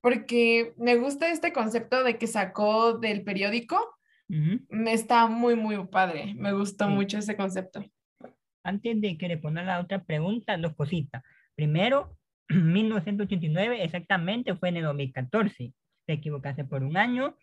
porque 0.00 0.72
me 0.76 0.96
gusta 0.96 1.30
este 1.30 1.52
concepto 1.52 2.02
de 2.02 2.16
que 2.16 2.26
sacó 2.26 2.98
del 2.98 3.24
periódico. 3.24 3.78
Me 4.26 4.92
está 4.92 5.26
muy, 5.26 5.54
muy 5.54 5.86
padre. 5.88 6.34
Me 6.34 6.52
gustó 6.52 6.88
mucho 6.88 7.18
ese 7.18 7.36
concepto. 7.36 7.84
Antes 8.62 9.00
de 9.00 9.18
que 9.18 9.28
le 9.28 9.36
ponga 9.36 9.62
la 9.62 9.80
otra 9.80 10.02
pregunta, 10.02 10.56
dos 10.56 10.74
cositas. 10.74 11.22
Primero, 11.54 12.16
1989 12.48 13.84
exactamente 13.84 14.56
fue 14.56 14.70
en 14.70 14.78
el 14.78 14.84
2014. 14.84 15.72
Se 16.06 16.12
equivocaste 16.12 16.64
por 16.64 16.82
un 16.82 16.96
año. 16.96 17.36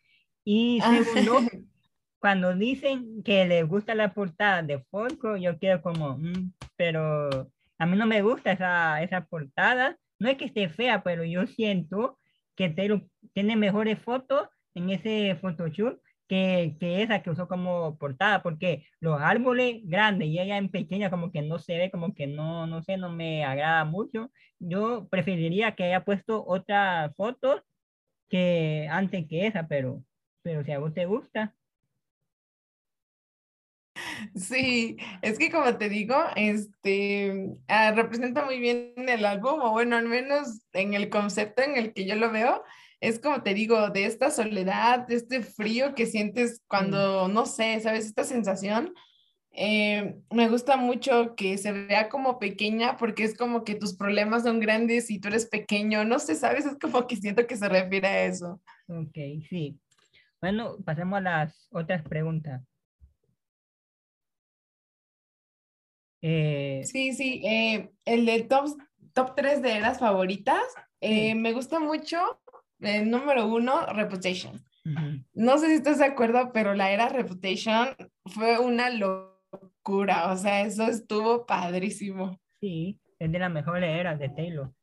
Y 0.43 0.79
ah. 0.81 1.03
segundo, 1.13 1.49
cuando 2.21 2.55
dicen 2.55 3.23
que 3.23 3.45
les 3.45 3.67
gusta 3.67 3.95
la 3.95 4.13
portada 4.13 4.61
de 4.61 4.79
Folco, 4.91 5.37
yo 5.37 5.57
quedo 5.59 5.81
como, 5.81 6.17
mm, 6.19 6.53
pero 6.77 7.51
a 7.79 7.85
mí 7.87 7.97
no 7.97 8.05
me 8.05 8.21
gusta 8.21 8.51
esa, 8.51 9.01
esa 9.01 9.25
portada. 9.25 9.97
No 10.19 10.29
es 10.29 10.37
que 10.37 10.45
esté 10.45 10.69
fea, 10.69 11.03
pero 11.03 11.23
yo 11.23 11.47
siento 11.47 12.19
que 12.55 12.69
tiene 13.33 13.55
mejores 13.55 13.99
fotos 13.99 14.47
en 14.75 14.91
ese 14.91 15.35
photoshoot 15.41 15.99
que, 16.27 16.77
que, 16.79 17.01
esa 17.01 17.23
que 17.23 17.31
usó 17.31 17.47
como 17.47 17.97
portada, 17.97 18.43
porque 18.43 18.85
los 18.99 19.19
árboles 19.19 19.81
grandes 19.85 20.27
y 20.27 20.39
ella 20.39 20.57
en 20.57 20.69
pequeña 20.69 21.09
como 21.09 21.31
que 21.31 21.41
no 21.41 21.57
se 21.57 21.77
ve, 21.77 21.91
como 21.91 22.13
que 22.13 22.27
no, 22.27 22.67
no 22.67 22.83
sé, 22.83 22.97
no 22.97 23.09
me 23.09 23.43
agrada 23.43 23.83
mucho. 23.85 24.31
Yo 24.59 25.07
preferiría 25.09 25.75
que 25.75 25.85
haya 25.85 26.05
puesto 26.05 26.45
otra 26.45 27.11
foto 27.17 27.63
que 28.29 28.87
antes 28.91 29.27
que 29.27 29.47
esa, 29.47 29.67
pero, 29.67 30.03
pero 30.43 30.63
si 30.63 30.71
a 30.71 30.79
vos 30.79 30.93
te 30.93 31.05
gusta. 31.07 31.55
Sí, 34.35 34.97
es 35.21 35.37
que 35.37 35.51
como 35.51 35.77
te 35.77 35.89
digo, 35.89 36.15
este 36.35 37.55
ah, 37.67 37.91
representa 37.91 38.45
muy 38.45 38.59
bien 38.59 38.93
el 38.95 39.25
álbum, 39.25 39.59
o 39.61 39.71
bueno, 39.71 39.97
al 39.97 40.07
menos 40.07 40.61
en 40.73 40.93
el 40.93 41.09
concepto 41.09 41.61
en 41.61 41.77
el 41.77 41.93
que 41.93 42.05
yo 42.05 42.15
lo 42.15 42.31
veo, 42.31 42.63
es 43.01 43.19
como 43.19 43.41
te 43.41 43.53
digo, 43.53 43.89
de 43.89 44.05
esta 44.05 44.29
soledad, 44.29 45.07
de 45.07 45.15
este 45.15 45.41
frío 45.41 45.95
que 45.95 46.05
sientes 46.05 46.61
cuando, 46.67 47.27
no 47.27 47.45
sé, 47.45 47.79
¿sabes? 47.81 48.05
Esta 48.05 48.23
sensación. 48.23 48.93
Eh, 49.53 50.15
me 50.29 50.47
gusta 50.47 50.77
mucho 50.77 51.35
que 51.35 51.57
se 51.57 51.73
vea 51.73 52.07
como 52.07 52.39
pequeña 52.39 52.95
porque 52.95 53.23
es 53.23 53.35
como 53.35 53.65
que 53.65 53.75
tus 53.75 53.97
problemas 53.97 54.43
son 54.43 54.59
grandes 54.59 55.09
y 55.09 55.19
tú 55.19 55.27
eres 55.29 55.47
pequeño. 55.47 56.05
No 56.05 56.19
sé, 56.19 56.35
¿sabes? 56.35 56.65
Es 56.65 56.77
como 56.79 57.07
que 57.07 57.15
siento 57.17 57.47
que 57.47 57.57
se 57.57 57.67
refiere 57.67 58.07
a 58.07 58.25
eso. 58.25 58.61
Ok, 58.87 59.17
sí. 59.49 59.79
Bueno, 60.39 60.77
pasemos 60.85 61.17
a 61.17 61.21
las 61.21 61.67
otras 61.71 62.03
preguntas. 62.03 62.70
Eh, 66.21 66.81
sí, 66.85 67.13
sí, 67.13 67.41
eh, 67.45 67.91
el 68.05 68.25
de 68.25 68.43
top, 68.43 68.77
top 69.13 69.35
3 69.35 69.61
de 69.61 69.77
eras 69.77 69.99
favoritas, 69.99 70.61
me 71.01 71.53
gusta 71.53 71.79
mucho, 71.79 72.39
el 72.79 73.09
número 73.09 73.47
uno, 73.47 73.85
Reputation. 73.87 74.63
No 75.33 75.57
sé 75.57 75.67
si 75.67 75.73
estás 75.73 75.99
de 75.99 76.05
acuerdo, 76.05 76.51
pero 76.53 76.73
la 76.73 76.91
era 76.91 77.09
Reputation 77.09 77.89
fue 78.25 78.59
una 78.59 78.89
locura, 78.89 80.31
o 80.31 80.37
sea, 80.37 80.61
eso 80.61 80.83
estuvo 80.83 81.45
padrísimo. 81.45 82.39
Sí, 82.59 82.99
es 83.19 83.31
de 83.31 83.39
las 83.39 83.51
mejores 83.51 83.89
eras 83.89 84.19
de 84.19 84.29
Taylor. 84.29 84.73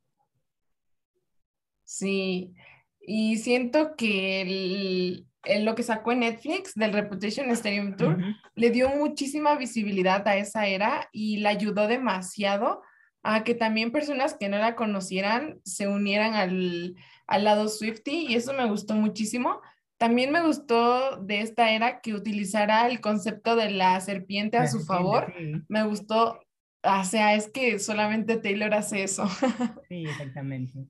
Sí, 1.84 2.54
y 3.00 3.38
siento 3.38 3.96
que 3.96 4.42
el, 4.42 5.27
lo 5.60 5.74
que 5.74 5.82
sacó 5.82 6.12
en 6.12 6.20
Netflix 6.20 6.74
del 6.74 6.92
Reputation 6.92 7.50
Stadium 7.50 7.96
Tour 7.96 8.18
le 8.54 8.70
dio 8.70 8.88
muchísima 8.90 9.56
visibilidad 9.56 10.26
a 10.26 10.36
esa 10.36 10.66
era 10.66 11.08
y 11.12 11.38
la 11.38 11.50
ayudó 11.50 11.86
demasiado 11.86 12.82
a 13.22 13.44
que 13.44 13.54
también 13.54 13.92
personas 13.92 14.34
que 14.34 14.48
no 14.48 14.58
la 14.58 14.74
conocieran 14.74 15.60
se 15.64 15.88
unieran 15.88 16.34
al, 16.34 16.96
al 17.26 17.44
lado 17.44 17.68
Swifty 17.68 18.26
y 18.28 18.34
eso 18.34 18.52
me 18.52 18.68
gustó 18.68 18.94
muchísimo. 18.94 19.60
También 19.96 20.30
me 20.30 20.42
gustó 20.42 21.16
de 21.16 21.40
esta 21.40 21.72
era 21.72 22.00
que 22.00 22.14
utilizara 22.14 22.86
el 22.86 23.00
concepto 23.00 23.56
de 23.56 23.70
la 23.70 24.00
serpiente 24.00 24.56
a 24.56 24.68
su 24.68 24.80
favor. 24.80 25.34
Me 25.68 25.82
gustó, 25.84 26.40
o 26.82 27.04
sea, 27.04 27.34
es 27.34 27.50
que 27.50 27.78
solamente 27.80 28.36
Taylor 28.36 28.74
hace 28.74 29.02
eso. 29.02 29.28
Sí, 29.88 30.04
exactamente. 30.04 30.86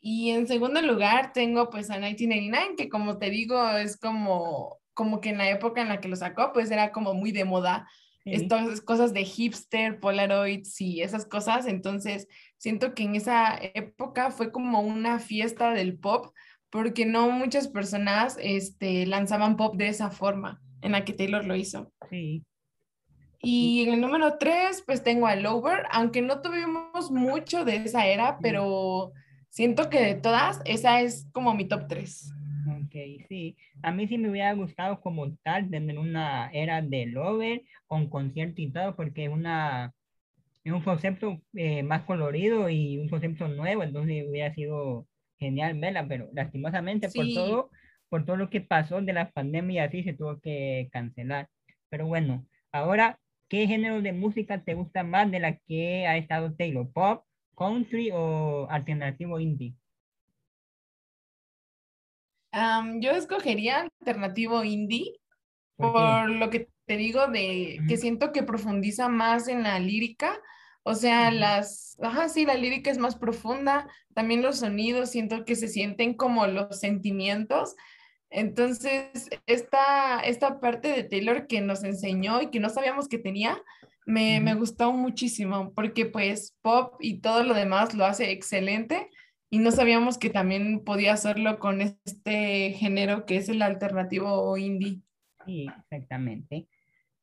Y 0.00 0.30
en 0.30 0.46
segundo 0.46 0.80
lugar 0.80 1.32
tengo 1.32 1.68
pues 1.68 1.90
a 1.90 1.94
1989, 1.94 2.74
que 2.76 2.88
como 2.88 3.18
te 3.18 3.30
digo, 3.30 3.68
es 3.76 3.98
como, 3.98 4.78
como 4.94 5.20
que 5.20 5.30
en 5.30 5.38
la 5.38 5.50
época 5.50 5.82
en 5.82 5.88
la 5.88 6.00
que 6.00 6.08
lo 6.08 6.16
sacó, 6.16 6.52
pues 6.52 6.70
era 6.70 6.90
como 6.92 7.14
muy 7.14 7.32
de 7.32 7.44
moda. 7.44 7.88
Estas 8.26 8.82
cosas 8.82 9.14
de 9.14 9.24
hipster, 9.24 9.98
Polaroids 9.98 10.80
y 10.80 11.02
esas 11.02 11.26
cosas. 11.26 11.66
Entonces, 11.66 12.28
siento 12.58 12.94
que 12.94 13.02
en 13.02 13.16
esa 13.16 13.58
época 13.74 14.30
fue 14.30 14.52
como 14.52 14.80
una 14.80 15.18
fiesta 15.18 15.72
del 15.72 15.98
pop 15.98 16.32
porque 16.70 17.04
no 17.04 17.30
muchas 17.30 17.68
personas 17.68 18.36
este, 18.40 19.06
lanzaban 19.06 19.56
pop 19.56 19.74
de 19.76 19.88
esa 19.88 20.10
forma 20.10 20.60
en 20.82 20.92
la 20.92 21.04
que 21.04 21.12
Taylor 21.12 21.44
lo 21.44 21.56
hizo. 21.56 21.92
Sí. 22.08 22.44
Y 23.42 23.82
en 23.82 23.94
el 23.94 24.00
número 24.00 24.36
tres, 24.38 24.82
pues 24.86 25.02
tengo 25.02 25.26
a 25.26 25.34
Lover, 25.34 25.86
aunque 25.90 26.22
no 26.22 26.40
tuvimos 26.42 27.10
mucho 27.10 27.64
de 27.64 27.76
esa 27.76 28.06
era, 28.06 28.38
pero 28.40 29.12
siento 29.50 29.90
que 29.90 30.00
de 30.00 30.14
todas, 30.14 30.60
esa 30.64 31.00
es 31.02 31.28
como 31.32 31.54
mi 31.54 31.66
top 31.66 31.86
tres. 31.88 32.32
Ok, 32.66 32.94
sí. 33.28 33.56
A 33.82 33.92
mí 33.92 34.06
sí 34.08 34.18
me 34.18 34.30
hubiera 34.30 34.52
gustado 34.54 35.00
como 35.00 35.34
tal 35.42 35.70
tener 35.70 35.98
una 35.98 36.50
era 36.52 36.82
de 36.82 37.06
Lover 37.06 37.62
con 37.86 38.08
concierto 38.08 38.62
y 38.62 38.72
todo, 38.72 38.96
porque 38.96 39.24
es 39.24 39.30
una 39.30 39.92
es 40.64 40.72
un 40.72 40.82
concepto 40.82 41.40
eh, 41.54 41.82
más 41.82 42.02
colorido 42.04 42.68
y 42.68 42.98
un 42.98 43.08
concepto 43.08 43.48
nuevo, 43.48 43.82
entonces 43.82 44.26
hubiera 44.28 44.52
sido 44.54 45.06
genial 45.38 45.78
verla, 45.78 46.06
pero 46.06 46.28
lastimosamente 46.34 47.08
por 47.08 47.26
todo, 47.34 47.70
por 48.08 48.24
todo 48.26 48.36
lo 48.36 48.50
que 48.50 48.60
pasó 48.60 49.00
de 49.00 49.12
la 49.14 49.30
pandemia 49.30 49.84
así 49.84 50.02
se 50.02 50.12
tuvo 50.12 50.38
que 50.40 50.88
cancelar. 50.92 51.48
Pero 51.88 52.06
bueno, 52.06 52.46
ahora, 52.72 53.18
¿qué 53.48 53.66
género 53.66 54.02
de 54.02 54.12
música 54.12 54.62
te 54.62 54.74
gusta 54.74 55.02
más 55.02 55.30
de 55.30 55.40
la 55.40 55.56
que 55.56 56.06
ha 56.06 56.18
estado 56.18 56.54
Taylor? 56.54 56.92
¿Pop, 56.92 57.24
country 57.56 58.10
o 58.12 58.68
alternativo 58.70 59.38
indie? 59.38 59.74
yo 62.98 63.12
escogería 63.12 63.82
alternativo 64.00 64.64
indie 64.64 65.20
por, 65.76 66.28
lo 66.28 66.50
que 66.50 66.68
te 66.84 66.96
digo 66.96 67.28
de 67.28 67.78
que 67.88 67.96
siento 67.96 68.32
que 68.32 68.42
profundiza 68.42 69.08
más 69.08 69.46
en 69.46 69.62
la 69.62 69.78
lírica 69.78 70.40
o 70.82 70.94
sea, 70.94 71.30
las, 71.30 71.98
ajá, 72.02 72.28
sí, 72.28 72.46
la 72.46 72.54
lírica 72.54 72.90
es 72.90 72.98
más 72.98 73.16
profunda, 73.16 73.88
también 74.14 74.42
los 74.42 74.60
sonidos, 74.60 75.10
siento 75.10 75.44
que 75.44 75.54
se 75.54 75.68
sienten 75.68 76.14
como 76.14 76.46
los 76.46 76.80
sentimientos. 76.80 77.76
Entonces, 78.30 79.28
esta, 79.46 80.20
esta 80.20 80.60
parte 80.60 80.88
de 80.88 81.04
Taylor 81.04 81.46
que 81.46 81.60
nos 81.60 81.84
enseñó 81.84 82.40
y 82.40 82.50
que 82.50 82.60
no 82.60 82.70
sabíamos 82.70 83.08
que 83.08 83.18
tenía, 83.18 83.60
me, 84.06 84.40
me 84.40 84.54
gustó 84.54 84.92
muchísimo, 84.92 85.72
porque 85.74 86.06
pues 86.06 86.56
pop 86.62 86.94
y 87.00 87.20
todo 87.20 87.42
lo 87.44 87.54
demás 87.54 87.94
lo 87.94 88.04
hace 88.04 88.30
excelente 88.30 89.08
y 89.50 89.58
no 89.58 89.72
sabíamos 89.72 90.16
que 90.16 90.30
también 90.30 90.84
podía 90.84 91.12
hacerlo 91.12 91.58
con 91.58 91.80
este 91.80 92.72
género 92.72 93.26
que 93.26 93.36
es 93.36 93.48
el 93.48 93.62
alternativo 93.62 94.56
indie. 94.56 95.00
Sí, 95.44 95.66
exactamente. 95.82 96.68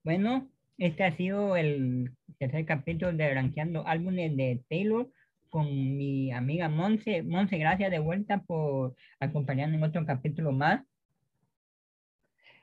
Bueno, 0.03 0.49
este 0.77 1.05
ha 1.05 1.15
sido 1.15 1.55
el 1.55 2.11
tercer 2.37 2.65
capítulo 2.65 3.13
de 3.13 3.31
Branqueando 3.31 3.87
Álbumes 3.87 4.35
de 4.35 4.61
Taylor 4.69 5.09
con 5.49 5.97
mi 5.97 6.31
amiga 6.31 6.67
Monse. 6.67 7.23
Monse, 7.23 7.57
gracias 7.57 7.91
de 7.91 7.99
vuelta 7.99 8.41
por 8.41 8.95
acompañarme 9.19 9.77
en 9.77 9.83
otro 9.83 10.05
capítulo 10.05 10.51
más. 10.51 10.83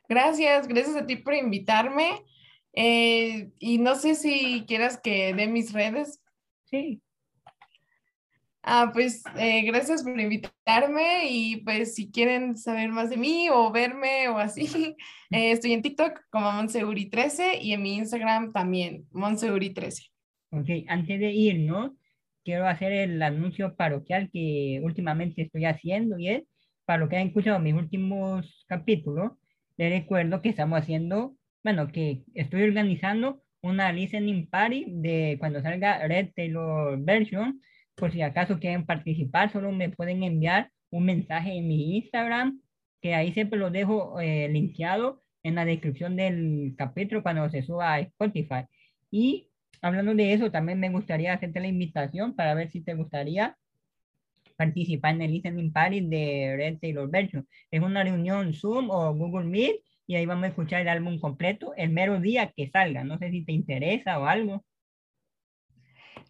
Gracias, 0.08 0.68
gracias 0.68 0.96
a 0.96 1.06
ti 1.06 1.16
por 1.16 1.34
invitarme. 1.34 2.20
Eh, 2.76 3.52
y 3.58 3.78
no 3.78 3.94
sé 3.94 4.14
si 4.14 4.64
quieras 4.66 5.00
que 5.02 5.32
dé 5.34 5.46
mis 5.46 5.72
redes. 5.72 6.20
Sí, 6.64 7.02
Ah, 8.66 8.90
pues 8.94 9.22
eh, 9.36 9.62
gracias 9.66 10.02
por 10.02 10.18
invitarme 10.18 11.28
y 11.28 11.56
pues 11.56 11.94
si 11.94 12.10
quieren 12.10 12.56
saber 12.56 12.88
más 12.88 13.10
de 13.10 13.18
mí 13.18 13.48
o 13.52 13.70
verme 13.70 14.28
o 14.28 14.38
así, 14.38 14.64
eh, 15.30 15.50
estoy 15.50 15.74
en 15.74 15.82
TikTok 15.82 16.18
como 16.30 16.46
Monseuri13 16.46 17.60
y 17.60 17.74
en 17.74 17.82
mi 17.82 17.96
Instagram 17.96 18.54
también, 18.54 19.06
Monseuri13. 19.12 20.08
Ok, 20.48 20.68
antes 20.88 21.20
de 21.20 21.30
ir, 21.30 21.60
¿no? 21.60 21.94
Quiero 22.42 22.66
hacer 22.66 22.90
el 22.92 23.20
anuncio 23.20 23.76
parroquial 23.76 24.30
que 24.32 24.80
últimamente 24.82 25.42
estoy 25.42 25.66
haciendo 25.66 26.18
y 26.18 26.30
es, 26.30 26.44
para 26.86 27.00
lo 27.00 27.10
que 27.10 27.18
han 27.18 27.26
escuchado 27.26 27.58
mis 27.58 27.74
últimos 27.74 28.64
capítulos, 28.66 29.32
les 29.76 29.92
recuerdo 29.92 30.40
que 30.40 30.48
estamos 30.48 30.80
haciendo, 30.80 31.36
bueno, 31.64 31.88
que 31.88 32.22
estoy 32.34 32.62
organizando 32.62 33.42
una 33.62 33.90
listening 33.90 34.46
party 34.48 34.84
de 34.88 35.36
cuando 35.40 35.62
salga 35.62 36.06
Red 36.06 36.32
Taylor 36.36 36.98
Version 37.02 37.60
por 37.94 38.12
si 38.12 38.22
acaso 38.22 38.58
quieren 38.58 38.84
participar, 38.84 39.50
solo 39.50 39.72
me 39.72 39.88
pueden 39.88 40.22
enviar 40.22 40.70
un 40.90 41.06
mensaje 41.06 41.56
en 41.56 41.66
mi 41.66 41.96
Instagram, 41.96 42.60
que 43.00 43.14
ahí 43.14 43.32
siempre 43.32 43.58
lo 43.58 43.70
dejo 43.70 44.20
eh, 44.20 44.48
linkeado 44.50 45.22
en 45.42 45.54
la 45.54 45.64
descripción 45.64 46.16
del 46.16 46.74
capítulo 46.76 47.22
cuando 47.22 47.48
se 47.48 47.62
suba 47.62 47.94
a 47.94 48.00
Spotify. 48.00 48.64
Y 49.10 49.48
hablando 49.80 50.14
de 50.14 50.32
eso, 50.32 50.50
también 50.50 50.80
me 50.80 50.90
gustaría 50.90 51.32
hacerte 51.32 51.60
la 51.60 51.68
invitación 51.68 52.34
para 52.34 52.54
ver 52.54 52.70
si 52.70 52.82
te 52.82 52.94
gustaría 52.94 53.56
participar 54.56 55.14
en 55.14 55.22
el 55.22 55.32
listening 55.32 55.72
party 55.72 56.00
de 56.02 56.54
Red 56.56 56.78
Taylor 56.80 57.10
Version. 57.10 57.46
Es 57.70 57.80
una 57.80 58.02
reunión 58.04 58.52
Zoom 58.52 58.90
o 58.90 59.14
Google 59.14 59.46
Meet 59.46 59.76
y 60.06 60.16
ahí 60.16 60.26
vamos 60.26 60.44
a 60.44 60.48
escuchar 60.48 60.80
el 60.80 60.88
álbum 60.88 61.18
completo 61.18 61.72
el 61.76 61.90
mero 61.90 62.20
día 62.20 62.52
que 62.54 62.70
salga. 62.70 63.04
No 63.04 63.18
sé 63.18 63.30
si 63.30 63.44
te 63.44 63.52
interesa 63.52 64.18
o 64.18 64.26
algo. 64.26 64.64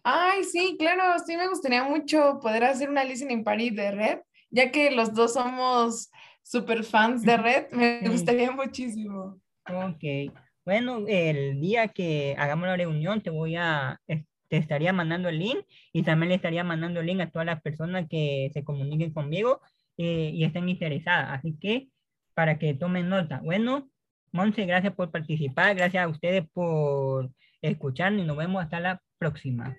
Ay, 0.03 0.43
sí, 0.43 0.75
claro, 0.77 1.17
sí 1.25 1.35
me 1.35 1.47
gustaría 1.47 1.83
mucho 1.83 2.39
poder 2.41 2.63
hacer 2.63 2.89
una 2.89 3.03
listening 3.03 3.43
party 3.43 3.71
de 3.71 3.91
Red, 3.91 4.19
ya 4.51 4.71
que 4.71 4.91
los 4.91 5.13
dos 5.13 5.33
somos 5.33 6.11
super 6.43 6.83
fans 6.83 7.23
de 7.23 7.37
Red, 7.37 7.71
me 7.71 8.07
gustaría 8.09 8.51
muchísimo. 8.51 9.39
Ok, 9.67 10.31
bueno, 10.63 11.03
el 11.07 11.59
día 11.59 11.87
que 11.87 12.35
hagamos 12.37 12.67
la 12.67 12.77
reunión 12.77 13.21
te 13.21 13.31
voy 13.31 13.55
a, 13.55 13.99
te 14.47 14.57
estaría 14.57 14.93
mandando 14.93 15.29
el 15.29 15.39
link 15.39 15.65
y 15.91 16.03
también 16.03 16.29
le 16.29 16.35
estaría 16.35 16.63
mandando 16.63 16.99
el 16.99 17.07
link 17.07 17.21
a 17.21 17.31
todas 17.31 17.47
las 17.47 17.61
personas 17.61 18.07
que 18.07 18.51
se 18.53 18.63
comuniquen 18.63 19.11
conmigo 19.11 19.59
eh, 19.97 20.31
y 20.33 20.43
estén 20.43 20.69
interesadas, 20.69 21.39
así 21.39 21.57
que 21.59 21.87
para 22.35 22.59
que 22.59 22.75
tomen 22.75 23.09
nota. 23.09 23.41
Bueno, 23.43 23.89
Monse, 24.31 24.65
gracias 24.65 24.93
por 24.93 25.11
participar, 25.11 25.75
gracias 25.75 26.03
a 26.03 26.09
ustedes 26.09 26.45
por 26.53 27.31
escuchar 27.61 28.13
y 28.13 28.23
nos 28.23 28.37
vemos 28.37 28.61
hasta 28.61 28.79
la 28.79 29.01
próxima. 29.17 29.75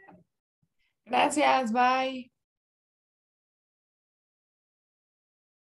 Gracias, 1.05 1.73
bye. 1.73 2.36